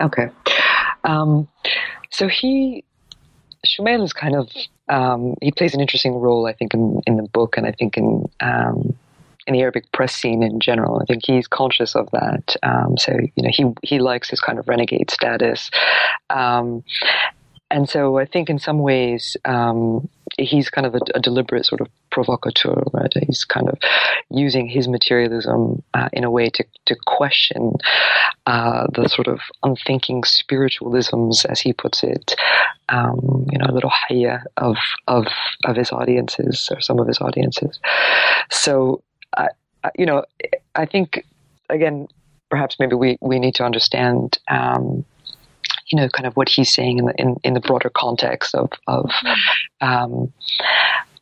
[0.00, 0.28] Okay,
[1.02, 1.48] um,
[2.10, 2.84] so he
[3.66, 4.48] Shumayl is kind of
[4.88, 7.96] um, he plays an interesting role, I think, in, in the book, and I think
[7.96, 8.96] in um,
[9.46, 11.00] in the Arabic press scene in general.
[11.00, 12.56] I think he's conscious of that.
[12.62, 15.70] Um, so you know, he he likes his kind of renegade status,
[16.30, 16.82] um,
[17.70, 21.80] and so I think in some ways um, he's kind of a, a, deliberate sort
[21.80, 23.12] of provocateur, right?
[23.26, 23.78] He's kind of
[24.30, 27.72] using his materialism uh, in a way to, to question
[28.46, 32.36] uh, the sort of unthinking spiritualisms, as he puts it,
[32.88, 34.76] um, you know, a little haya of,
[35.08, 35.26] of,
[35.64, 37.80] of his audiences or some of his audiences.
[38.50, 39.02] So,
[39.36, 39.48] uh,
[39.96, 40.24] you know,
[40.74, 41.24] I think,
[41.68, 42.08] again,
[42.50, 45.04] perhaps maybe we, we need to understand um,
[45.88, 48.70] you know, kind of what he's saying in the in, in the broader context of
[48.86, 49.10] of
[49.80, 50.32] um,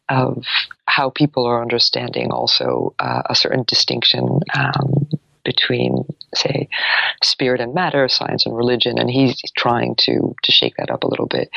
[0.08, 0.44] of
[0.86, 5.03] how people are understanding also uh, a certain distinction um,
[5.44, 6.04] between,
[6.34, 6.68] say,
[7.22, 11.08] spirit and matter, science and religion, and he's trying to to shake that up a
[11.08, 11.48] little bit.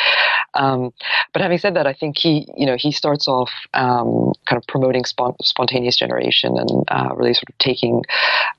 [0.53, 0.91] Um,
[1.33, 4.67] but having said that, I think he, you know, he starts off um, kind of
[4.67, 8.03] promoting spont- spontaneous generation and uh, really sort of taking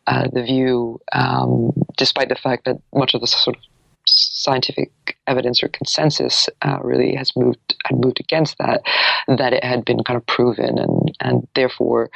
[0.07, 3.62] uh, the view, um, despite the fact that much of the sort of
[4.07, 4.91] scientific
[5.27, 8.81] evidence or consensus uh, really has moved had moved against that
[9.27, 12.11] that it had been kind of proven and and therefore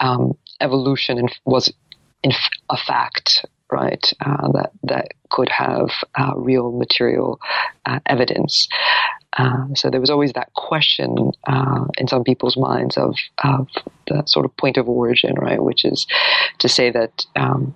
[0.00, 1.72] um, evolution was
[2.24, 2.32] in
[2.70, 7.38] a fact right uh, that that could have uh, real material
[7.86, 8.68] uh, evidence
[9.36, 13.68] uh, so there was always that question uh, in some people's minds of, of
[14.06, 15.62] the sort of point of origin, right?
[15.62, 16.06] Which is
[16.58, 17.74] to say that um,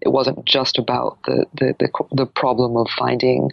[0.00, 3.50] it wasn't just about the the, the, the problem of finding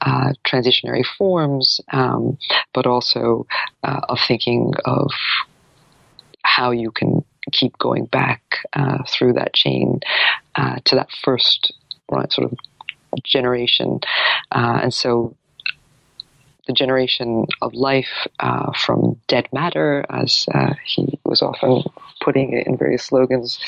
[0.00, 2.38] uh, transitionary forms, um,
[2.72, 3.46] but also
[3.82, 5.10] uh, of thinking of
[6.42, 7.22] how you can
[7.52, 10.00] keep going back uh, through that chain
[10.56, 11.72] uh, to that first
[12.10, 12.58] right, sort of
[13.24, 14.00] generation,
[14.50, 15.34] uh, and so
[16.66, 21.82] the generation of life uh, from dead matter, as uh, he was often
[22.20, 23.58] putting it in various slogans,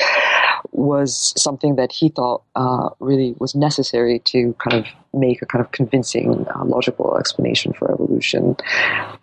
[0.72, 5.64] was something that he thought uh, really was necessary to kind of make a kind
[5.64, 8.56] of convincing, uh, logical explanation for evolution.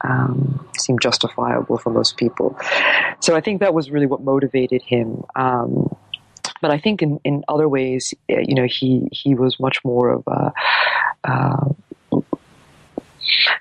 [0.02, 2.58] Um, seemed justifiable for most people.
[3.20, 5.24] So I think that was really what motivated him.
[5.36, 5.96] Um,
[6.62, 10.24] but I think in, in other ways, you know, he he was much more of
[10.28, 10.54] a
[11.24, 11.70] uh,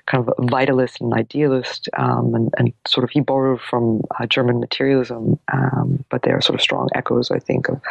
[0.05, 4.59] kind of vitalist and idealist, um, and, and, sort of he borrowed from uh, German
[4.59, 7.81] materialism, um, but there are sort of strong echoes, I think, of,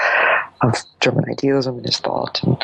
[0.62, 2.56] of German idealism in his thought, and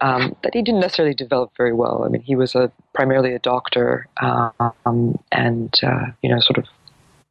[0.00, 2.04] um, that he didn't necessarily develop very well.
[2.04, 6.66] I mean, he was a primarily a doctor, um, and uh, you know, sort of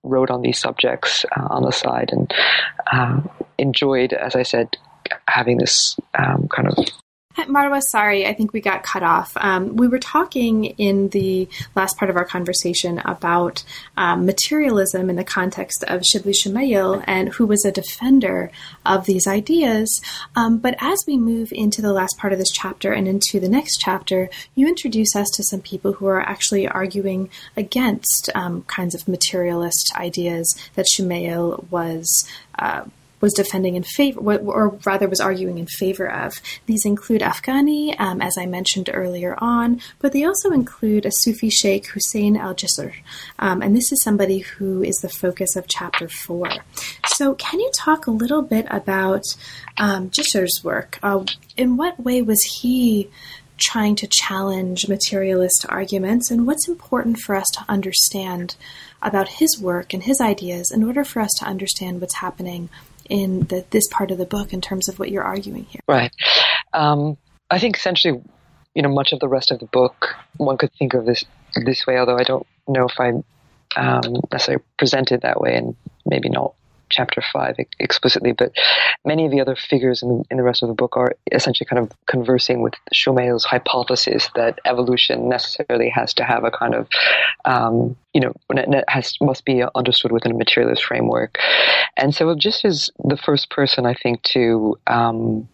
[0.04, 2.34] wrote on these subjects uh, on the side, and
[2.92, 3.22] uh,
[3.58, 4.76] enjoyed, as I said,
[5.28, 6.86] having this um, kind of
[7.36, 9.36] Marwa, sorry, I think we got cut off.
[9.38, 13.64] Um, we were talking in the last part of our conversation about
[13.98, 18.52] um, materialism in the context of Shibli Shumayl and who was a defender
[18.86, 20.02] of these ideas.
[20.36, 23.50] Um, but as we move into the last part of this chapter and into the
[23.50, 28.94] next chapter, you introduce us to some people who are actually arguing against um, kinds
[28.94, 32.28] of materialist ideas that Shumayl was.
[32.58, 32.86] Uh,
[33.24, 36.34] was defending in favor, or rather was arguing in favor of.
[36.66, 41.50] These include Afghani, um, as I mentioned earlier on, but they also include a Sufi
[41.50, 42.94] Sheikh Hussein al Jisr.
[43.40, 46.50] Um, and this is somebody who is the focus of chapter four.
[47.16, 49.24] So, can you talk a little bit about
[49.78, 51.00] um, Jisr's work?
[51.02, 51.24] Uh,
[51.56, 53.10] in what way was he?
[53.56, 58.56] trying to challenge materialist arguments and what's important for us to understand
[59.00, 62.68] about his work and his ideas in order for us to understand what's happening
[63.10, 65.82] in the, this part of the book in terms of what you're arguing here.
[65.88, 66.14] Right.
[66.74, 67.18] Um,
[67.50, 68.22] I think essentially,
[68.74, 71.24] you know, much of the rest of the book, one could think of this
[71.66, 73.10] this way, although I don't know if I
[73.76, 76.56] um, necessarily presented that way, and maybe not
[76.94, 78.52] chapter five explicitly, but
[79.04, 81.82] many of the other figures in, in the rest of the book are essentially kind
[81.84, 86.88] of conversing with Shumayl's hypothesis that evolution necessarily has to have a kind of,
[87.46, 88.34] um, you know,
[88.88, 91.38] has must be understood within a materialist framework,
[91.98, 95.48] and so just as the first person, I think, to um,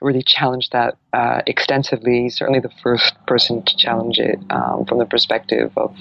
[0.00, 2.28] really challenge that uh, extensively.
[2.28, 5.94] Certainly, the first person to challenge it um, from the perspective of,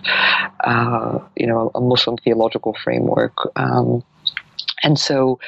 [0.63, 3.36] uh, you know, a Muslim theological framework.
[3.56, 4.04] Um,
[4.84, 5.39] and so,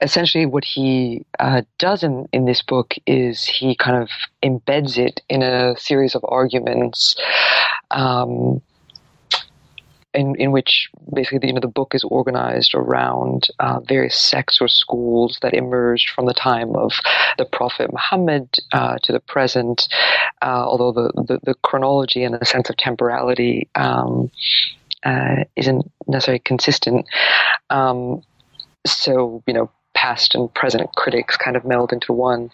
[0.00, 4.08] essentially, what he uh, does in, in this book is he kind of
[4.42, 7.16] embeds it in a series of arguments.
[7.90, 8.62] Um,
[10.14, 14.60] in, in which basically the, you know the book is organized around uh, various sects
[14.60, 16.92] or schools that emerged from the time of
[17.36, 19.88] the Prophet Muhammad uh, to the present.
[20.40, 24.30] Uh, although the, the, the chronology and the sense of temporality um,
[25.04, 27.06] uh, isn't necessarily consistent.
[27.70, 28.22] Um,
[28.86, 32.50] so you know, past and present critics kind of meld into one.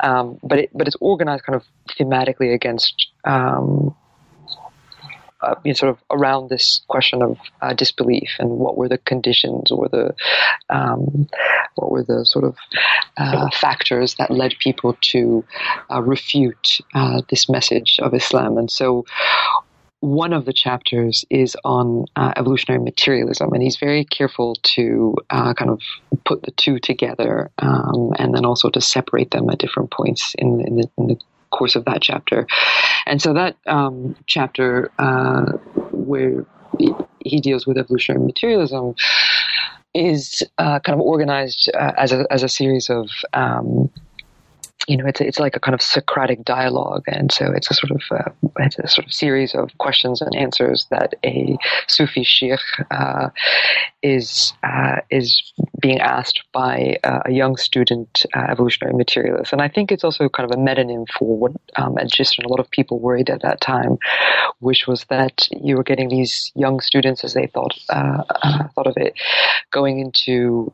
[0.00, 1.64] Um, but it but it's organized kind of
[1.98, 3.08] thematically against.
[3.24, 3.94] Um,
[5.42, 8.98] uh, you know, sort of around this question of uh, disbelief and what were the
[8.98, 10.14] conditions or the
[10.68, 11.26] um,
[11.76, 12.56] what were the sort of
[13.16, 15.42] uh, factors that led people to
[15.90, 18.58] uh, refute uh, this message of Islam.
[18.58, 19.06] And so,
[20.00, 25.54] one of the chapters is on uh, evolutionary materialism, and he's very careful to uh,
[25.54, 25.80] kind of
[26.24, 30.60] put the two together um, and then also to separate them at different points in,
[30.66, 31.16] in, the, in the,
[31.50, 32.46] course of that chapter.
[33.06, 35.46] And so, that um, chapter uh,
[35.90, 36.46] where
[37.24, 38.94] he deals with evolutionary materialism
[39.92, 43.90] is uh, kind of organized uh, as, a, as a series of um,
[44.86, 47.90] you know, it's it's like a kind of Socratic dialogue, and so it's a sort
[47.90, 51.56] of uh, it's a sort of series of questions and answers that a
[51.86, 52.60] Sufi sheikh
[52.90, 53.28] uh,
[54.02, 59.68] is uh, is being asked by uh, a young student uh, evolutionary materialist, and I
[59.68, 62.98] think it's also kind of a metonym for what um, just a lot of people
[62.98, 63.98] worried at that time,
[64.60, 68.22] which was that you were getting these young students, as they thought uh,
[68.74, 69.12] thought of it,
[69.70, 70.72] going into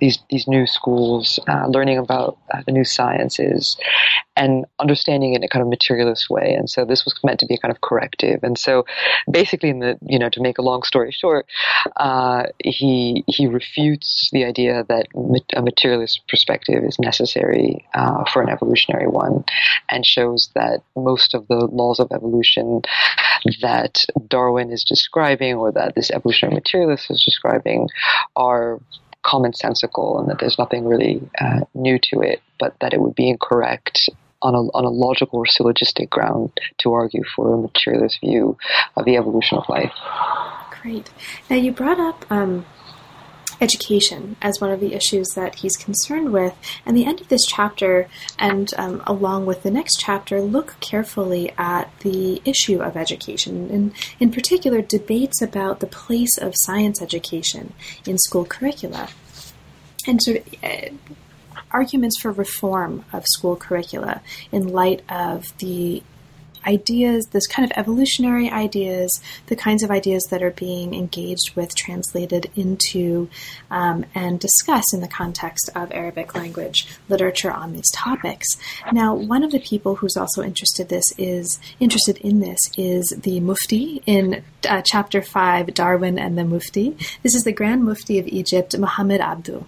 [0.00, 2.36] these these new schools, learning about
[2.66, 3.76] the new sciences is
[4.36, 6.54] and understanding it in a kind of materialist way.
[6.56, 8.40] And so this was meant to be a kind of corrective.
[8.42, 8.86] And so
[9.30, 11.46] basically, in the you know to make a long story short,
[11.96, 15.06] uh, he he refutes the idea that
[15.54, 19.44] a materialist perspective is necessary uh, for an evolutionary one,
[19.88, 22.82] and shows that most of the laws of evolution
[23.60, 27.88] that Darwin is describing, or that this evolutionary materialist is describing,
[28.36, 28.80] are
[29.24, 33.28] commonsensical and that there's nothing really uh, new to it, but that it would be
[33.28, 34.08] incorrect
[34.42, 38.56] on a, on a logical or syllogistic ground to argue for a materialist view
[38.96, 39.92] of the evolution of life.
[40.80, 41.10] Great.
[41.50, 42.64] Now, you brought up um,
[43.60, 46.54] education as one of the issues that he's concerned with.
[46.86, 51.52] And the end of this chapter, and um, along with the next chapter, look carefully
[51.58, 57.72] at the issue of education, and in particular, debates about the place of science education
[58.06, 59.08] in school curricula.
[60.06, 60.90] And sort of uh,
[61.70, 64.20] arguments for reform of school curricula
[64.52, 66.02] in light of the
[66.66, 71.74] ideas, this kind of evolutionary ideas, the kinds of ideas that are being engaged with,
[71.74, 73.28] translated into,
[73.70, 78.46] um, and discussed in the context of Arabic language literature on these topics.
[78.92, 83.40] Now, one of the people who's also interested this is interested in this is the
[83.40, 86.96] Mufti in uh, chapter five, Darwin and the Mufti.
[87.22, 89.64] This is the Grand Mufti of Egypt, Muhammad Abduh.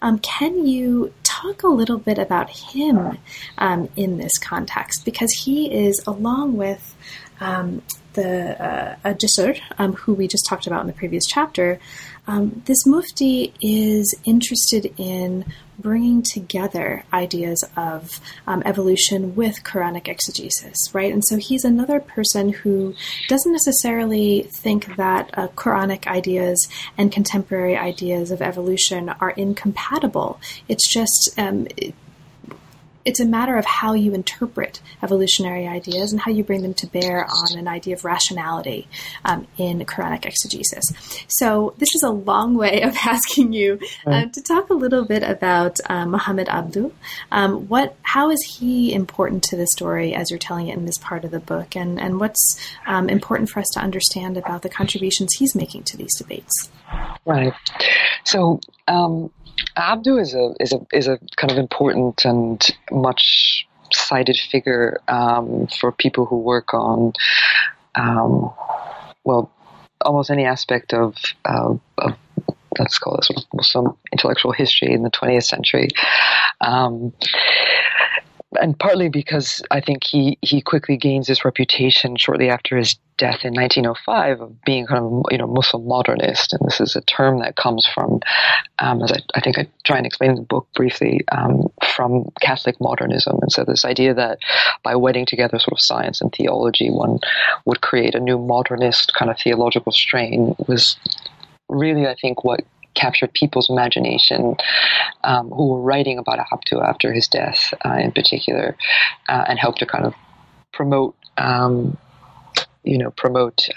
[0.00, 3.18] Um, can you talk a little bit about him
[3.58, 5.04] um, in this context?
[5.04, 6.94] Because he is, along with
[7.40, 7.82] um,
[8.14, 11.80] the uh, um, who we just talked about in the previous chapter,
[12.26, 15.44] um, this mufti is interested in
[15.82, 21.12] bringing together ideas of um, evolution with Quranic exegesis, right?
[21.12, 22.94] And so he's another person who
[23.28, 30.40] doesn't necessarily think that uh, Quranic ideas and contemporary ideas of evolution are incompatible.
[30.68, 31.66] It's just um,
[33.04, 36.86] it's a matter of how you interpret evolutionary ideas and how you bring them to
[36.86, 38.88] bear on an idea of rationality
[39.24, 40.84] um, in Quranic exegesis.
[41.28, 45.22] So, this is a long way of asking you uh, to talk a little bit
[45.22, 46.92] about um, Muhammad Abduh.
[47.30, 50.98] Um, what, how is he important to the story as you're telling it in this
[50.98, 54.68] part of the book, and and what's um, important for us to understand about the
[54.68, 56.70] contributions he's making to these debates?
[57.24, 57.54] Right.
[58.24, 58.60] So.
[58.88, 59.30] Um,
[59.76, 65.66] Abduh is a is a is a kind of important and much cited figure um,
[65.78, 67.12] for people who work on
[67.94, 68.52] um,
[69.24, 69.50] well
[70.04, 72.16] almost any aspect of, uh, of
[72.78, 75.88] let's call it Muslim intellectual history in the 20th century.
[76.60, 77.12] Um,
[78.60, 83.44] and partly because I think he, he quickly gains his reputation shortly after his death
[83.44, 87.38] in 1905 of being kind of you know Muslim modernist, and this is a term
[87.40, 88.20] that comes from,
[88.78, 92.30] um, as I, I, think I try and explain in the book briefly, um, from
[92.40, 94.38] Catholic modernism, and so this idea that
[94.82, 97.18] by wedding together sort of science and theology, one
[97.64, 100.96] would create a new modernist kind of theological strain was
[101.68, 102.60] really I think what
[102.94, 104.56] captured people's imagination
[105.24, 108.76] um, who were writing about Abduh after his death, uh, in particular,
[109.28, 110.14] uh, and helped to kind of
[110.72, 111.96] promote, um,
[112.84, 113.68] you know, promote.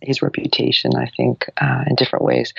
[0.00, 2.52] His reputation, I think, uh, in different ways.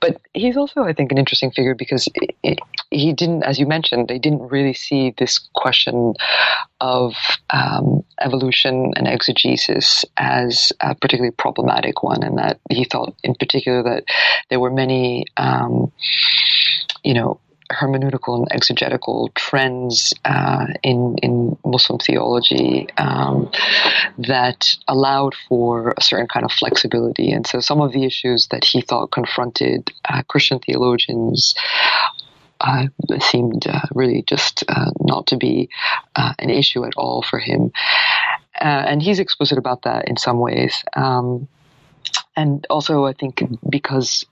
[0.00, 2.58] But he's also, I think, an interesting figure because it, it,
[2.90, 6.14] he didn't, as you mentioned, they didn't really see this question
[6.80, 7.14] of
[7.50, 13.82] um, evolution and exegesis as a particularly problematic one, and that he thought, in particular,
[13.82, 14.04] that
[14.50, 15.92] there were many, um,
[17.04, 17.40] you know,
[17.72, 23.50] hermeneutical and exegetical trends uh, in in Muslim theology um,
[24.18, 27.32] that allowed for a certain kind of flexibility.
[27.32, 31.54] And so, some of the issues that he thought confronted uh, Christian theologians.
[32.60, 32.86] Uh,
[33.18, 35.68] seemed uh, really just uh, not to be
[36.14, 37.72] uh, an issue at all for him.
[38.54, 40.84] and he's explicit about that in some ways.
[40.94, 41.48] Um,
[42.36, 44.24] and also, I think because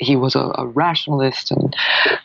[0.00, 1.76] he was a, a rationalist and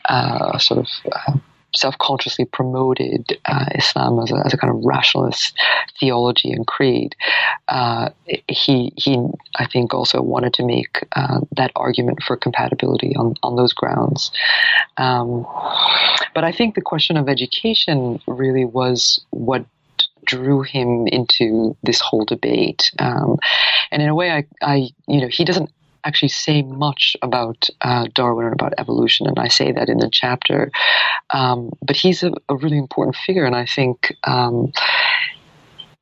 [0.06, 1.38] uh, sort of uh,
[1.76, 5.54] self-consciously promoted uh, Islam as a, as a, kind of rationalist
[6.00, 7.16] theology and creed.
[7.68, 8.10] Uh,
[8.48, 9.18] he he
[9.58, 14.32] I think also wanted to make uh, that argument for compatibility on on those grounds.
[14.98, 15.46] Um,
[16.34, 19.66] but I think the question of education really was what
[20.26, 22.92] drew him into this whole debate.
[23.00, 23.38] Um,
[23.92, 24.76] and in a way, I, I,
[25.08, 25.70] you know, he doesn't
[26.06, 30.10] actually say much about uh, Darwin or about evolution, and I say that in the
[30.12, 30.72] chapter.
[31.32, 34.14] Um, but he's a, a, really important figure, and I think.
[34.24, 34.72] Um,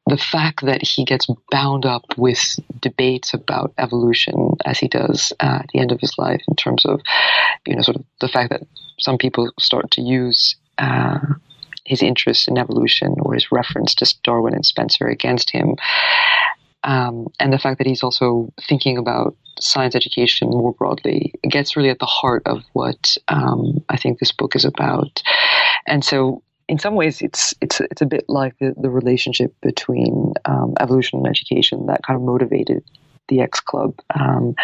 [0.08, 5.60] the fact that he gets bound up with debates about evolution as he does uh,
[5.62, 6.99] at the end of his life, in terms of,
[7.66, 8.64] you know, sort of the fact that
[8.99, 11.20] some people start to use uh,
[11.86, 15.76] his interest in evolution or his reference to Darwin and Spencer against him,
[16.84, 21.90] um, and the fact that he's also thinking about science education more broadly gets really
[21.90, 25.22] at the heart of what um, I think this book is about.
[25.88, 30.34] And so, in some ways, it's it's it's a bit like the, the relationship between
[30.46, 32.84] um, evolution and education that kind of motivated
[33.30, 34.56] the X Club um,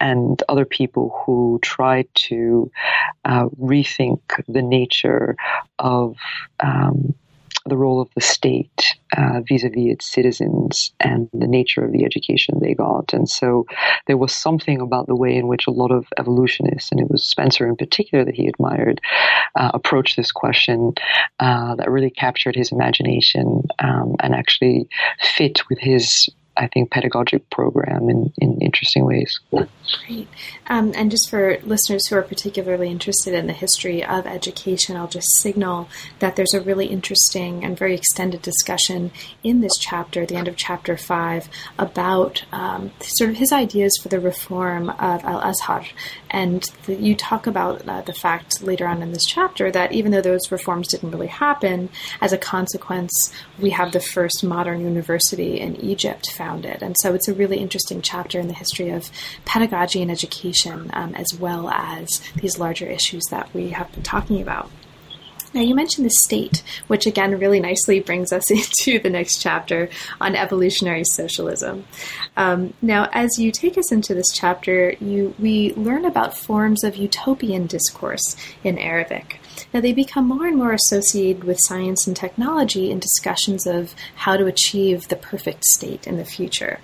[0.00, 2.70] and other people who try to
[3.24, 5.36] uh, rethink the nature
[5.78, 6.16] of
[6.60, 7.14] um,
[7.66, 12.58] the role of the state uh, vis-a-vis its citizens and the nature of the education
[12.60, 13.12] they got.
[13.12, 13.66] And so
[14.06, 17.24] there was something about the way in which a lot of evolutionists, and it was
[17.24, 19.00] Spencer in particular that he admired,
[19.56, 20.92] uh, approached this question
[21.40, 24.88] uh, that really captured his imagination um, and actually
[25.20, 29.40] fit with his I think, pedagogic program in, in interesting ways.
[30.06, 30.28] Great.
[30.66, 35.08] Um, and just for listeners who are particularly interested in the history of education, I'll
[35.08, 35.88] just signal
[36.18, 40.56] that there's a really interesting and very extended discussion in this chapter, the end of
[40.56, 41.48] chapter five,
[41.78, 45.84] about um, sort of his ideas for the reform of Al Azhar.
[46.32, 50.10] And the, you talk about uh, the fact later on in this chapter that even
[50.10, 55.60] though those reforms didn't really happen, as a consequence, we have the first modern university
[55.60, 56.82] in Egypt founded.
[56.82, 59.10] And so it's a really interesting chapter in the history of
[59.44, 64.40] pedagogy and education, um, as well as these larger issues that we have been talking
[64.40, 64.70] about.
[65.54, 69.88] Now, you mentioned the state, which again really nicely brings us into the next chapter
[70.20, 71.84] on evolutionary socialism.
[72.36, 76.96] Um, now, as you take us into this chapter, you we learn about forms of
[76.96, 79.40] utopian discourse in Arabic.
[79.72, 84.36] Now, they become more and more associated with science and technology in discussions of how
[84.36, 86.80] to achieve the perfect state in the future.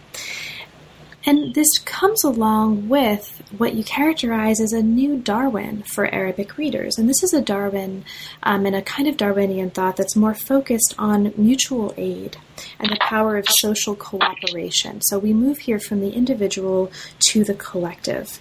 [1.27, 6.97] And this comes along with what you characterize as a new Darwin for Arabic readers.
[6.97, 8.05] And this is a Darwin
[8.43, 12.37] um, and a kind of Darwinian thought that's more focused on mutual aid
[12.79, 15.01] and the power of social cooperation.
[15.03, 16.91] So we move here from the individual
[17.31, 18.41] to the collective.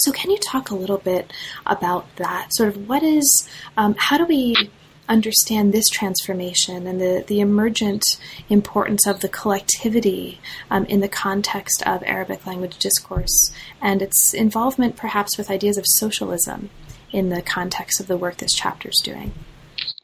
[0.00, 1.32] So, can you talk a little bit
[1.66, 2.54] about that?
[2.54, 4.70] Sort of what is, um, how do we
[5.08, 10.40] understand this transformation and the, the emergent importance of the collectivity
[10.70, 15.84] um, in the context of Arabic language discourse and its involvement perhaps with ideas of
[15.86, 16.70] socialism
[17.12, 19.32] in the context of the work this chapter is doing?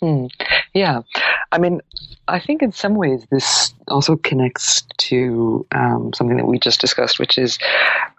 [0.03, 0.31] Mm,
[0.73, 1.03] yeah.
[1.53, 1.81] I mean,
[2.27, 7.19] I think in some ways this also connects to um, something that we just discussed,
[7.19, 7.59] which is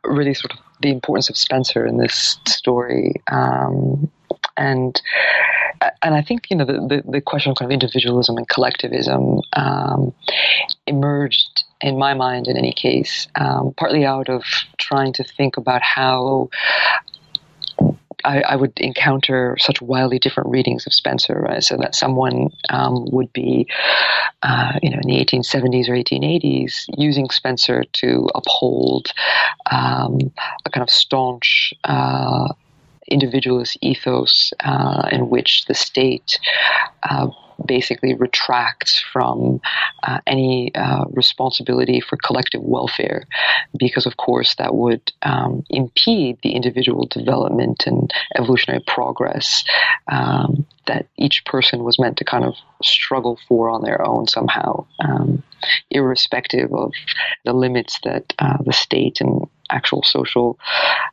[0.03, 3.21] really sort of the importance of Spencer in this story.
[3.31, 4.11] Um,
[4.57, 5.01] and
[6.01, 9.41] and I think you know the, the, the, question of kind of individualism and collectivism
[9.53, 10.13] um,
[10.87, 14.43] emerged in my mind, in any case, um, partly out of
[14.77, 16.49] trying to think about how
[18.25, 21.63] I, I, would encounter such wildly different readings of Spencer, right?
[21.63, 23.67] So that someone um, would be,
[24.41, 29.11] uh, you know, in the 1870s or 1880s, using Spencer to uphold
[29.71, 30.17] um,
[30.65, 31.73] a kind of staunch.
[31.83, 32.53] Uh,
[33.07, 36.39] individualist ethos uh, in which the state
[37.03, 37.27] uh,
[37.65, 39.61] basically retracts from
[40.03, 43.25] uh, any uh, responsibility for collective welfare,
[43.77, 49.63] because of course that would um, impede the individual development and evolutionary progress
[50.11, 54.85] um, that each person was meant to kind of struggle for on their own somehow,
[54.99, 55.41] um,
[55.89, 56.91] irrespective of
[57.45, 60.59] the limits that uh, the state and actual social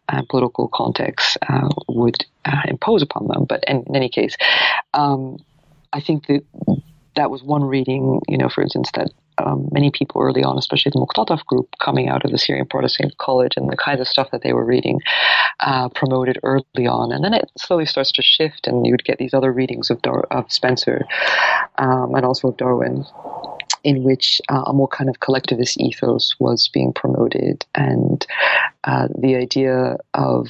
[0.08, 3.44] and political context uh, would uh, impose upon them.
[3.48, 4.36] But in, in any case,
[4.94, 5.38] um,
[5.92, 6.42] I think that
[7.16, 10.92] that was one reading, you know, for instance, that um, many people early on, especially
[10.94, 14.30] the Muqtataf group coming out of the Syrian Protestant College and the kinds of stuff
[14.30, 15.00] that they were reading,
[15.60, 17.12] uh, promoted early on.
[17.12, 20.00] And then it slowly starts to shift, and you would get these other readings of,
[20.02, 21.04] Dar- of Spencer
[21.78, 23.04] um, and also of Darwin.
[23.84, 28.24] In which uh, a more kind of collectivist ethos was being promoted, and
[28.84, 30.48] uh, the idea of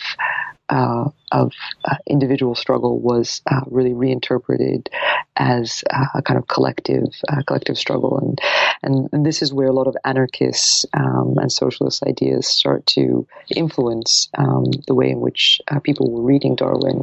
[0.68, 1.52] uh, of
[1.84, 4.88] uh, individual struggle was uh, really reinterpreted
[5.36, 8.40] as uh, a kind of collective uh, collective struggle, and,
[8.82, 13.26] and, and this is where a lot of anarchists um, and socialist ideas start to
[13.54, 17.02] influence um, the way in which uh, people were reading Darwin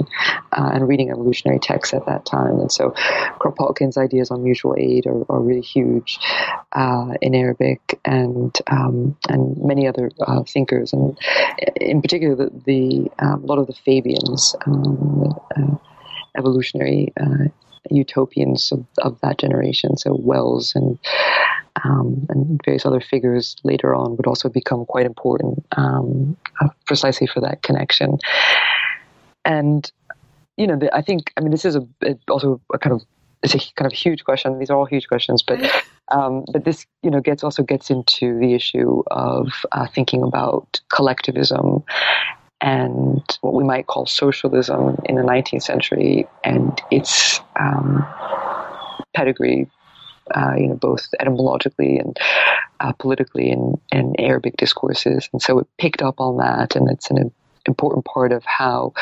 [0.51, 2.59] and reading evolutionary texts at that time.
[2.59, 2.91] And so,
[3.39, 6.19] Kropotkin's ideas on mutual aid are, are really huge
[7.21, 10.11] in Arabic, and um, and many other
[10.47, 11.17] thinkers, and
[11.75, 13.73] in particular the, the um, a lot of the
[14.19, 15.75] Fabians, um, uh,
[16.37, 17.45] evolutionary uh,
[17.89, 19.97] utopians of, of, that generation.
[19.97, 20.97] So Wells and
[21.83, 27.27] um, and various other figures later on would also become quite important um, uh, precisely
[27.27, 28.17] for that connection.
[29.45, 29.89] And
[30.57, 31.87] you know, the, I think I mean this is a,
[32.29, 33.05] also a kind of
[33.41, 34.59] it's a kind of huge question.
[34.59, 35.59] These are all huge questions, but
[36.09, 40.81] um, but this you know gets also gets into the issue of uh, thinking about
[40.89, 41.83] collectivism
[42.61, 48.05] and what we might call socialism in the 19th century and its um,
[49.15, 49.69] pedigree,
[50.35, 52.17] uh, you know, both etymologically and
[52.81, 55.29] uh, politically in, in Arabic discourses.
[55.31, 57.31] And so it picked up on that, and it's an
[57.65, 58.93] important part of how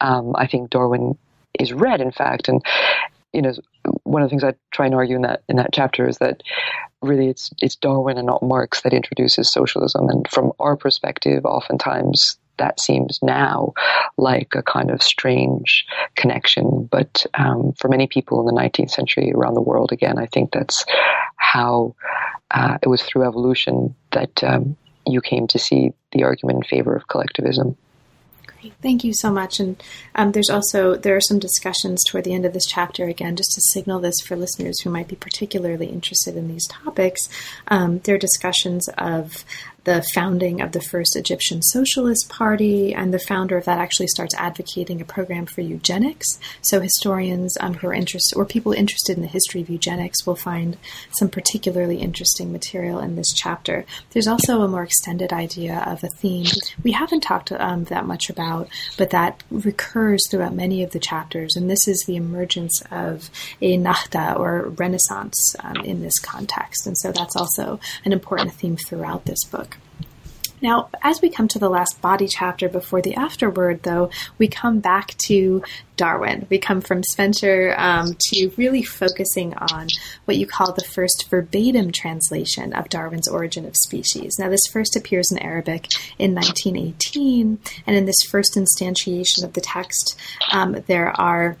[0.00, 1.16] um, I think Darwin
[1.58, 2.48] is read, in fact.
[2.48, 2.62] And
[3.32, 3.52] you know,
[4.04, 6.42] one of the things I try and argue in that in that chapter is that
[7.02, 10.08] really it's it's Darwin and not Marx that introduces socialism.
[10.08, 13.72] And from our perspective, oftentimes that seems now
[14.16, 15.84] like a kind of strange
[16.16, 16.88] connection.
[16.90, 20.52] But um, for many people in the 19th century around the world, again, I think
[20.52, 20.84] that's
[21.36, 21.94] how
[22.50, 24.76] uh, it was through evolution that um,
[25.06, 27.76] you came to see the argument in favor of collectivism.
[28.46, 29.60] Great, Thank you so much.
[29.60, 29.82] And
[30.14, 33.52] um, there's also there are some discussions toward the end of this chapter again, just
[33.54, 37.28] to signal this for listeners who might be particularly interested in these topics.
[37.68, 39.44] Um, there are discussions of
[39.84, 44.34] the founding of the first Egyptian Socialist Party, and the founder of that actually starts
[44.34, 46.38] advocating a program for eugenics.
[46.62, 50.36] So historians um, who are interested, or people interested in the history of eugenics, will
[50.36, 50.76] find
[51.18, 53.84] some particularly interesting material in this chapter.
[54.10, 56.46] There's also a more extended idea of a theme
[56.82, 61.56] we haven't talked um, that much about, but that recurs throughout many of the chapters,
[61.56, 63.30] and this is the emergence of
[63.60, 66.86] a Nahda or Renaissance um, in this context.
[66.86, 69.73] And so that's also an important theme throughout this book.
[70.64, 74.08] Now, as we come to the last body chapter before the afterword, though,
[74.38, 75.62] we come back to
[75.98, 76.46] Darwin.
[76.48, 79.88] We come from Spencer um, to really focusing on
[80.24, 84.38] what you call the first verbatim translation of Darwin's Origin of Species.
[84.38, 85.88] Now, this first appears in Arabic
[86.18, 90.18] in 1918, and in this first instantiation of the text,
[90.50, 91.58] um, there are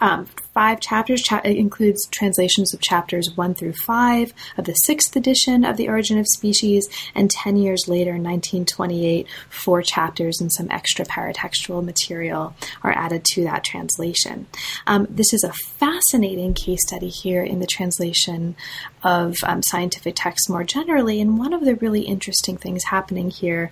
[0.00, 1.22] um, five chapters.
[1.22, 5.88] Cha- it includes translations of chapters one through five of the sixth edition of The
[5.88, 11.84] Origin of Species, and 10 years later, in 1928, four chapters and some extra paratextual
[11.84, 14.46] material are added to that translation.
[14.86, 18.56] Um, this is a fascinating case study here in the translation
[19.02, 23.70] of um, scientific texts more generally, and one of the really interesting things happening here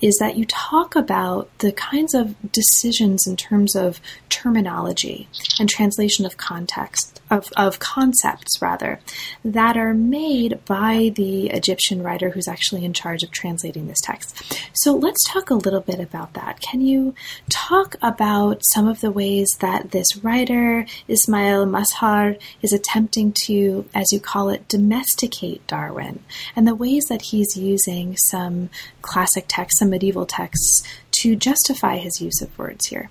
[0.00, 5.28] is that you talk about the kinds of decisions in terms of terminology
[5.58, 9.00] and translation of context of, of concepts rather
[9.44, 14.42] that are made by the Egyptian writer who's actually in charge of translating this text.
[14.72, 16.60] So let's talk a little bit about that.
[16.60, 17.14] Can you
[17.48, 24.12] talk about some of the ways that this writer, Ismail Mazhar is attempting to, as
[24.12, 26.22] you call it, domesticate Darwin
[26.56, 28.70] and the ways that he's using some
[29.02, 33.10] classic texts, some medieval texts, to justify his use of words here?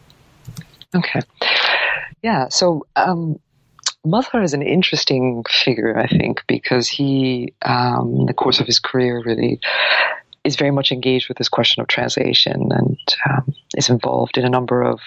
[0.95, 1.21] Okay.
[2.21, 3.39] Yeah, so um,
[4.05, 8.79] Mazhar is an interesting figure, I think, because he, um, in the course of his
[8.79, 9.59] career, really
[10.43, 12.97] is very much engaged with this question of translation and
[13.29, 14.99] um, is involved in a number of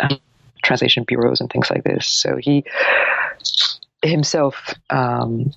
[0.00, 0.18] um,
[0.62, 2.06] translation bureaus and things like this.
[2.06, 2.64] So he
[4.02, 5.52] himself um,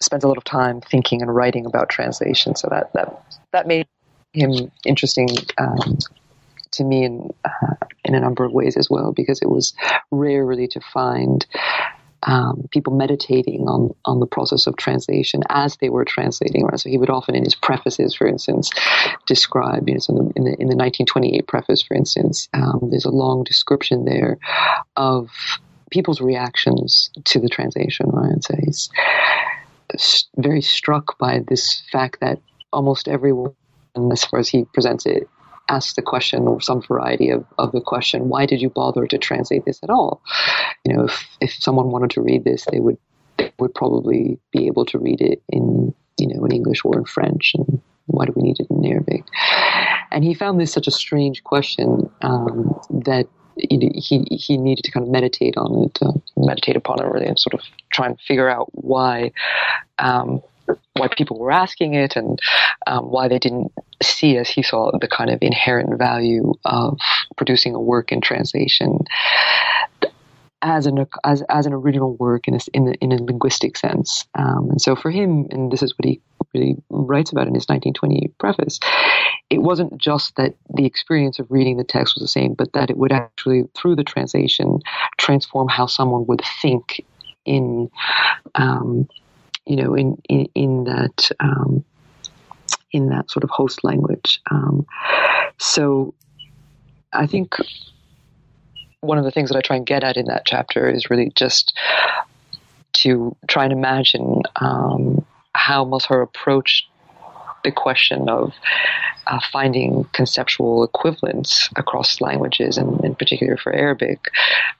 [0.00, 2.54] spends a lot of time thinking and writing about translation.
[2.56, 3.22] So that that
[3.52, 3.86] that made
[4.32, 5.98] him interesting um,
[6.78, 9.74] to me in uh, in a number of ways as well, because it was
[10.10, 11.46] rare really to find.
[12.20, 16.64] Um, people meditating on on the process of translation as they were translating.
[16.64, 16.80] Right?
[16.80, 18.70] So he would often, in his prefaces, for instance,
[19.26, 19.88] describe.
[19.88, 23.04] You know, so in the, in the, in the 1928 preface, for instance, um, there's
[23.04, 24.38] a long description there
[24.96, 25.30] of
[25.92, 28.06] people's reactions to the translation.
[28.08, 28.42] Right?
[28.42, 28.90] So he's
[30.36, 32.40] very struck by this fact that
[32.72, 33.54] almost everyone,
[34.12, 35.28] as far as he presents it,
[35.68, 39.18] asks the question or some variety of, of the question, why did you bother to
[39.18, 40.22] translate this at all?
[40.84, 42.98] You know, if, if someone wanted to read this, they would
[43.38, 47.04] they would probably be able to read it in you know in English or in
[47.04, 49.24] French, and why do we need it in Arabic?
[50.10, 55.04] And he found this such a strange question um, that he he needed to kind
[55.04, 57.60] of meditate on it, uh, meditate upon it really, and sort of
[57.92, 59.32] try and figure out why
[59.98, 60.42] um,
[60.94, 62.40] why people were asking it and
[62.86, 66.98] um, why they didn't see, as he saw, the kind of inherent value of
[67.36, 68.98] producing a work in translation
[70.60, 74.26] as an as, as an original work in a, in, a, in a linguistic sense.
[74.34, 76.20] Um, and so for him, and this is what he
[76.54, 78.80] really writes about in his 1920 preface,
[79.50, 82.90] it wasn't just that the experience of reading the text was the same, but that
[82.90, 84.80] it would actually, through the translation,
[85.16, 87.04] transform how someone would think
[87.44, 87.90] in
[88.54, 89.08] um,
[89.68, 91.84] you know, in in, in that um,
[92.90, 94.40] in that sort of host language.
[94.50, 94.86] Um,
[95.58, 96.14] so,
[97.12, 97.54] I think
[99.00, 101.30] one of the things that I try and get at in that chapter is really
[101.34, 101.76] just
[102.94, 106.86] to try and imagine um, how Mazhar approached
[107.64, 108.52] the question of
[109.26, 114.30] uh, finding conceptual equivalents across languages, and in particular for Arabic,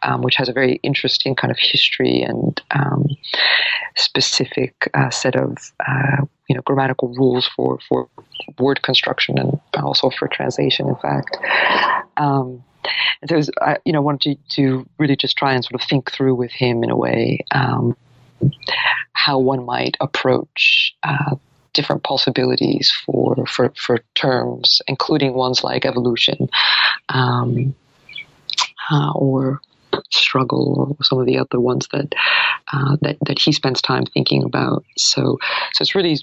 [0.02, 3.06] um, which has a very interesting kind of history and um,
[3.96, 8.08] specific uh, set of uh, you know grammatical rules for for
[8.58, 10.88] word construction and also for translation.
[10.88, 11.36] In fact.
[12.16, 12.64] Um,
[13.20, 16.10] and so, I, you know, wanted to, to, really just try and sort of think
[16.10, 17.96] through with him in a way um,
[19.12, 21.34] how one might approach uh,
[21.72, 26.48] different possibilities for, for, for terms, including ones like evolution
[27.08, 27.74] um,
[28.90, 29.60] uh, or
[30.10, 32.14] struggle or some of the other ones that,
[32.72, 34.84] uh, that, that he spends time thinking about.
[34.96, 35.38] So,
[35.72, 36.18] so it's really,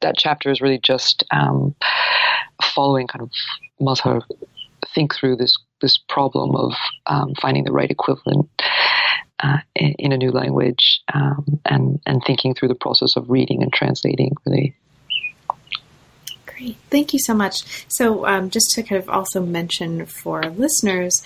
[0.00, 1.74] that chapter is really just um,
[2.62, 3.30] following kind of
[3.80, 4.22] Mazhar
[4.94, 6.72] think through this, this problem of
[7.06, 8.48] um, finding the right equivalent
[9.44, 13.62] uh, in, in, a new language um, and and thinking through the process of reading
[13.62, 14.74] and translating really.
[16.46, 17.84] Great, thank you so much.
[17.88, 21.22] So, um, just to kind of also mention for listeners,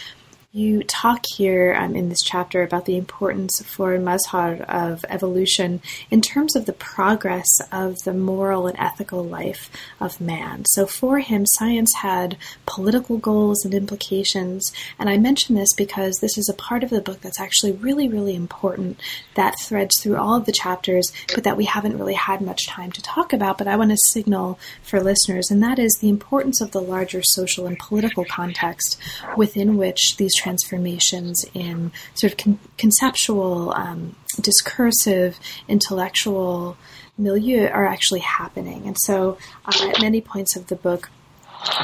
[0.50, 6.22] you talk here um, in this chapter about the importance for Mazhar of evolution in
[6.22, 9.70] terms of the progress of the moral and ethical life
[10.00, 10.64] of man.
[10.70, 14.72] So for him, science had political goals and implications.
[14.98, 18.08] And I mention this because this is a part of the book that's actually really,
[18.08, 18.98] really important
[19.34, 22.90] that threads through all of the chapters, but that we haven't really had much time
[22.92, 23.58] to talk about.
[23.58, 27.20] But I want to signal for listeners, and that is the importance of the larger
[27.22, 28.98] social and political context
[29.36, 36.76] within which these transformations in sort of con- conceptual, um, discursive, intellectual
[37.18, 38.86] milieu are actually happening.
[38.86, 39.36] And so,
[39.66, 41.10] uh, at many points of the book,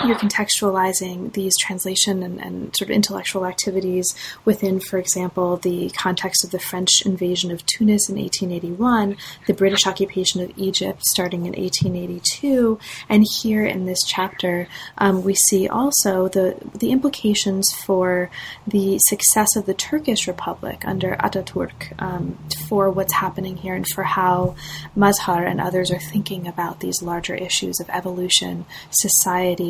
[0.07, 4.15] you're contextualizing these translation and, and, sort of intellectual activities
[4.45, 9.17] within, for example, the context of the French invasion of Tunis in 1881,
[9.47, 14.69] the British occupation of Egypt starting in 1882, and here in this chapter,
[14.99, 18.31] um, we see also the the implications for
[18.67, 24.05] the success of the Turkish Republic under Ataturk um, for what's happening here and for
[24.05, 24.55] how
[24.97, 29.64] Mazhar and others are thinking about these larger issues of evolution, society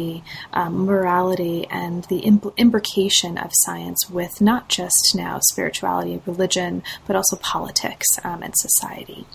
[0.52, 6.82] um, morality, and the impl- imbrication of science with not just now spirituality, and religion,
[7.06, 9.26] but also politics um, and society.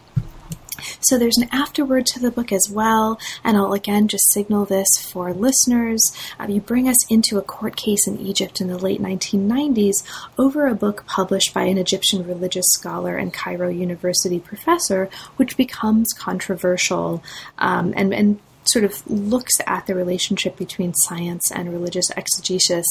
[1.01, 4.87] So there's an afterword to the book as well, and I'll again just signal this
[4.97, 6.01] for listeners.
[6.39, 10.03] Uh, you bring us into a court case in Egypt in the late 1990s
[10.37, 16.13] over a book published by an Egyptian religious scholar and Cairo University professor, which becomes
[16.13, 17.23] controversial
[17.57, 22.85] um, and, and sort of looks at the relationship between science and religious exegesis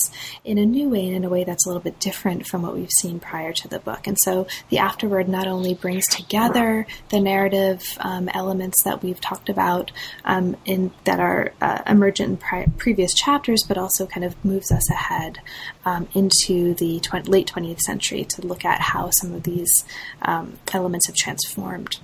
[0.44, 2.74] in a new way and in a way that's a little bit different from what
[2.74, 4.06] we've seen prior to the book.
[4.06, 9.48] And so the afterword not only brings together the narrative um, elements that we've talked
[9.48, 9.92] about
[10.24, 14.72] um, in that are uh, emergent in pri- previous chapters, but also kind of moves
[14.72, 15.38] us ahead
[15.84, 19.84] um, into the tw- late 20th century to look at how some of these
[20.22, 21.98] um, elements have transformed.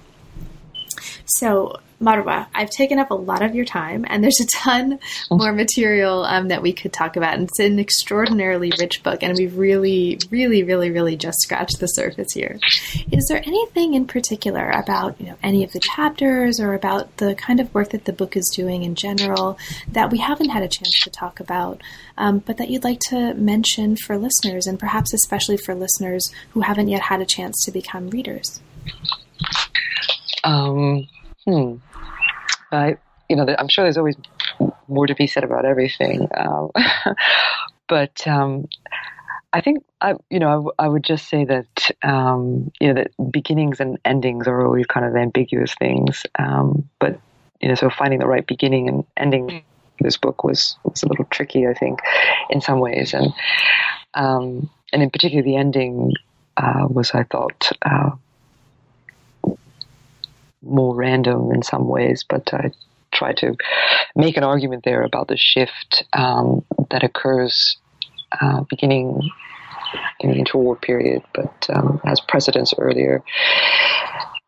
[1.26, 4.98] So, Marwa, I've taken up a lot of your time, and there's a ton
[5.30, 7.34] more material um, that we could talk about.
[7.34, 11.86] And it's an extraordinarily rich book, and we've really, really, really, really just scratched the
[11.86, 12.58] surface here.
[13.10, 17.34] Is there anything in particular about you know any of the chapters or about the
[17.34, 19.58] kind of work that the book is doing in general
[19.92, 21.80] that we haven't had a chance to talk about,
[22.18, 26.60] um, but that you'd like to mention for listeners, and perhaps especially for listeners who
[26.60, 28.60] haven't yet had a chance to become readers?
[30.44, 31.08] Um,
[31.46, 31.76] hmm.
[32.74, 32.96] I,
[33.28, 34.16] you know, I'm sure there's always
[34.88, 36.28] more to be said about everything.
[36.36, 36.70] Um,
[37.88, 38.68] but um,
[39.52, 43.80] I think I, you know, I, would just say that um, you know that beginnings
[43.80, 46.24] and endings are always kind of ambiguous things.
[46.38, 47.20] Um, but
[47.60, 49.62] you know, so finding the right beginning and ending
[50.00, 52.00] this book was was a little tricky, I think,
[52.50, 53.32] in some ways, and
[54.14, 56.12] um, and in particular the ending
[56.56, 57.70] uh, was, I thought.
[57.82, 58.10] Uh,
[60.64, 62.72] more random in some ways, but I
[63.12, 63.54] try to
[64.16, 67.76] make an argument there about the shift um, that occurs
[68.40, 69.30] uh, beginning
[70.20, 73.22] in the interwar period, but um, has precedence earlier,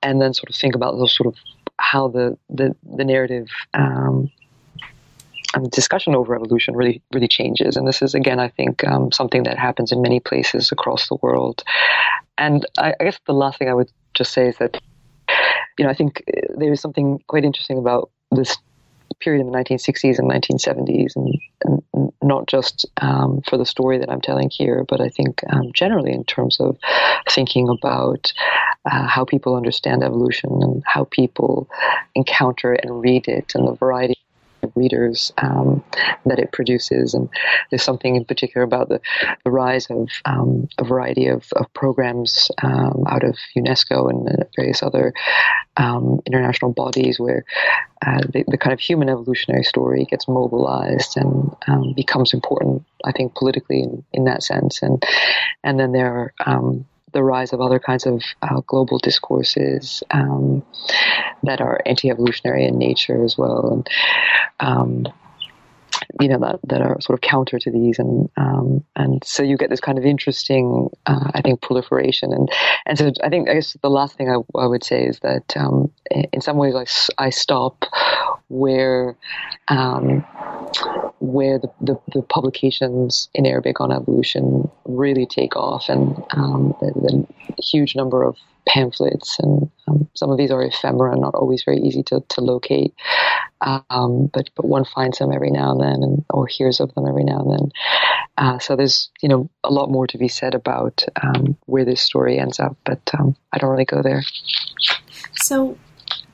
[0.02, 1.36] and then sort of think about those sort of
[1.78, 3.48] how the the, the narrative.
[3.74, 4.30] Um,
[5.54, 9.44] and discussion over evolution really really changes and this is again i think um, something
[9.44, 11.62] that happens in many places across the world
[12.36, 14.82] and I, I guess the last thing i would just say is that
[15.78, 18.56] you know, I think uh, there is something quite interesting about this
[19.20, 24.10] period in the 1960s and 1970s, and, and not just um, for the story that
[24.10, 26.76] I'm telling here, but I think um, generally in terms of
[27.30, 28.32] thinking about
[28.84, 31.68] uh, how people understand evolution and how people
[32.14, 34.16] encounter and read it, and the variety
[34.74, 35.84] readers um,
[36.24, 37.14] that it produces.
[37.14, 37.28] And
[37.70, 39.00] there's something in particular about the,
[39.44, 44.82] the rise of um, a variety of, of programs um, out of UNESCO and various
[44.82, 45.12] other
[45.76, 47.44] um, international bodies where
[48.04, 53.12] uh, the, the, kind of human evolutionary story gets mobilized and um, becomes important, I
[53.12, 54.82] think, politically in, in that sense.
[54.82, 55.02] And,
[55.62, 56.84] and then there are
[57.16, 60.62] the rise of other kinds of uh, global discourses um,
[61.44, 63.88] that are anti-evolutionary in nature as well, and
[64.60, 65.06] um,
[66.20, 69.56] you know that that are sort of counter to these, and um, and so you
[69.56, 72.50] get this kind of interesting, uh, I think, proliferation, and
[72.84, 75.56] and so I think I guess the last thing I, I would say is that
[75.56, 76.84] um, in some ways I,
[77.24, 77.86] I stop
[78.48, 79.16] where
[79.68, 80.24] um,
[81.18, 86.92] where the, the, the, publications in Arabic on evolution really take off, and um, the,
[86.94, 87.26] the,
[87.62, 88.36] huge number of
[88.68, 92.94] pamphlets, and um, some of these are ephemera, not always very easy to, to locate,
[93.62, 97.06] um, but but one finds them every now and then, and, or hears of them
[97.08, 97.70] every now and then.
[98.38, 102.02] Uh, so there's you know a lot more to be said about um, where this
[102.02, 104.22] story ends up, but um, I don't really go there.
[105.34, 105.78] So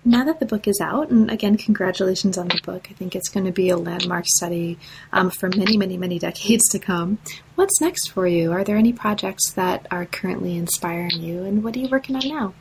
[0.05, 2.89] now that the book is out, and again, congratulations on the book.
[2.91, 4.79] I think it's going to be a landmark study
[5.13, 7.19] um, for many, many, many decades to come.
[7.55, 8.53] What's next for you?
[8.53, 12.29] Are there any projects that are currently inspiring you, and what are you working on
[12.29, 12.55] now?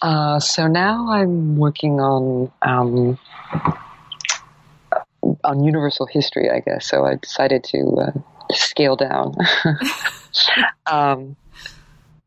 [0.00, 3.18] Uh, so now I'm working on um,
[5.44, 6.88] on universal history, I guess.
[6.88, 8.12] So I decided to uh,
[8.52, 9.34] scale down.
[10.86, 11.36] um,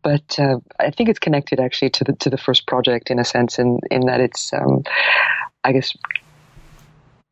[0.03, 3.25] but uh, I think it's connected actually to the to the first project in a
[3.25, 4.83] sense, in in that it's um,
[5.63, 5.95] I guess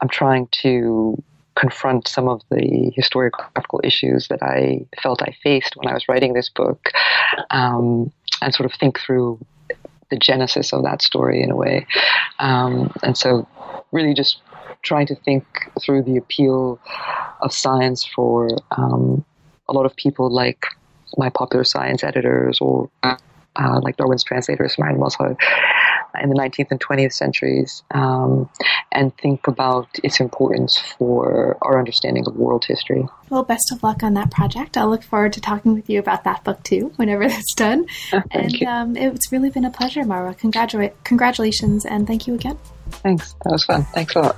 [0.01, 1.21] I'm trying to
[1.55, 6.33] confront some of the historiographical issues that I felt I faced when I was writing
[6.33, 6.91] this book,
[7.51, 8.11] um,
[8.41, 9.39] and sort of think through
[10.09, 11.85] the genesis of that story in a way,
[12.39, 13.47] um, and so
[13.91, 14.41] really just
[14.81, 15.45] trying to think
[15.81, 16.79] through the appeal
[17.41, 19.25] of science for um,
[19.67, 20.65] a lot of people like
[21.17, 25.35] my popular science editors or uh, like Darwin's translator Ismail Mazhar
[26.21, 28.49] in the 19th and 20th centuries um,
[28.91, 33.07] and think about its importance for our understanding of world history.
[33.29, 34.77] Well, best of luck on that project.
[34.77, 37.85] I'll look forward to talking with you about that book too, whenever that's done.
[38.31, 40.37] and um, it's really been a pleasure, Marwa.
[40.37, 42.57] Congratula- congratulations and thank you again.
[42.89, 43.33] Thanks.
[43.43, 43.83] That was fun.
[43.93, 44.37] Thanks a lot.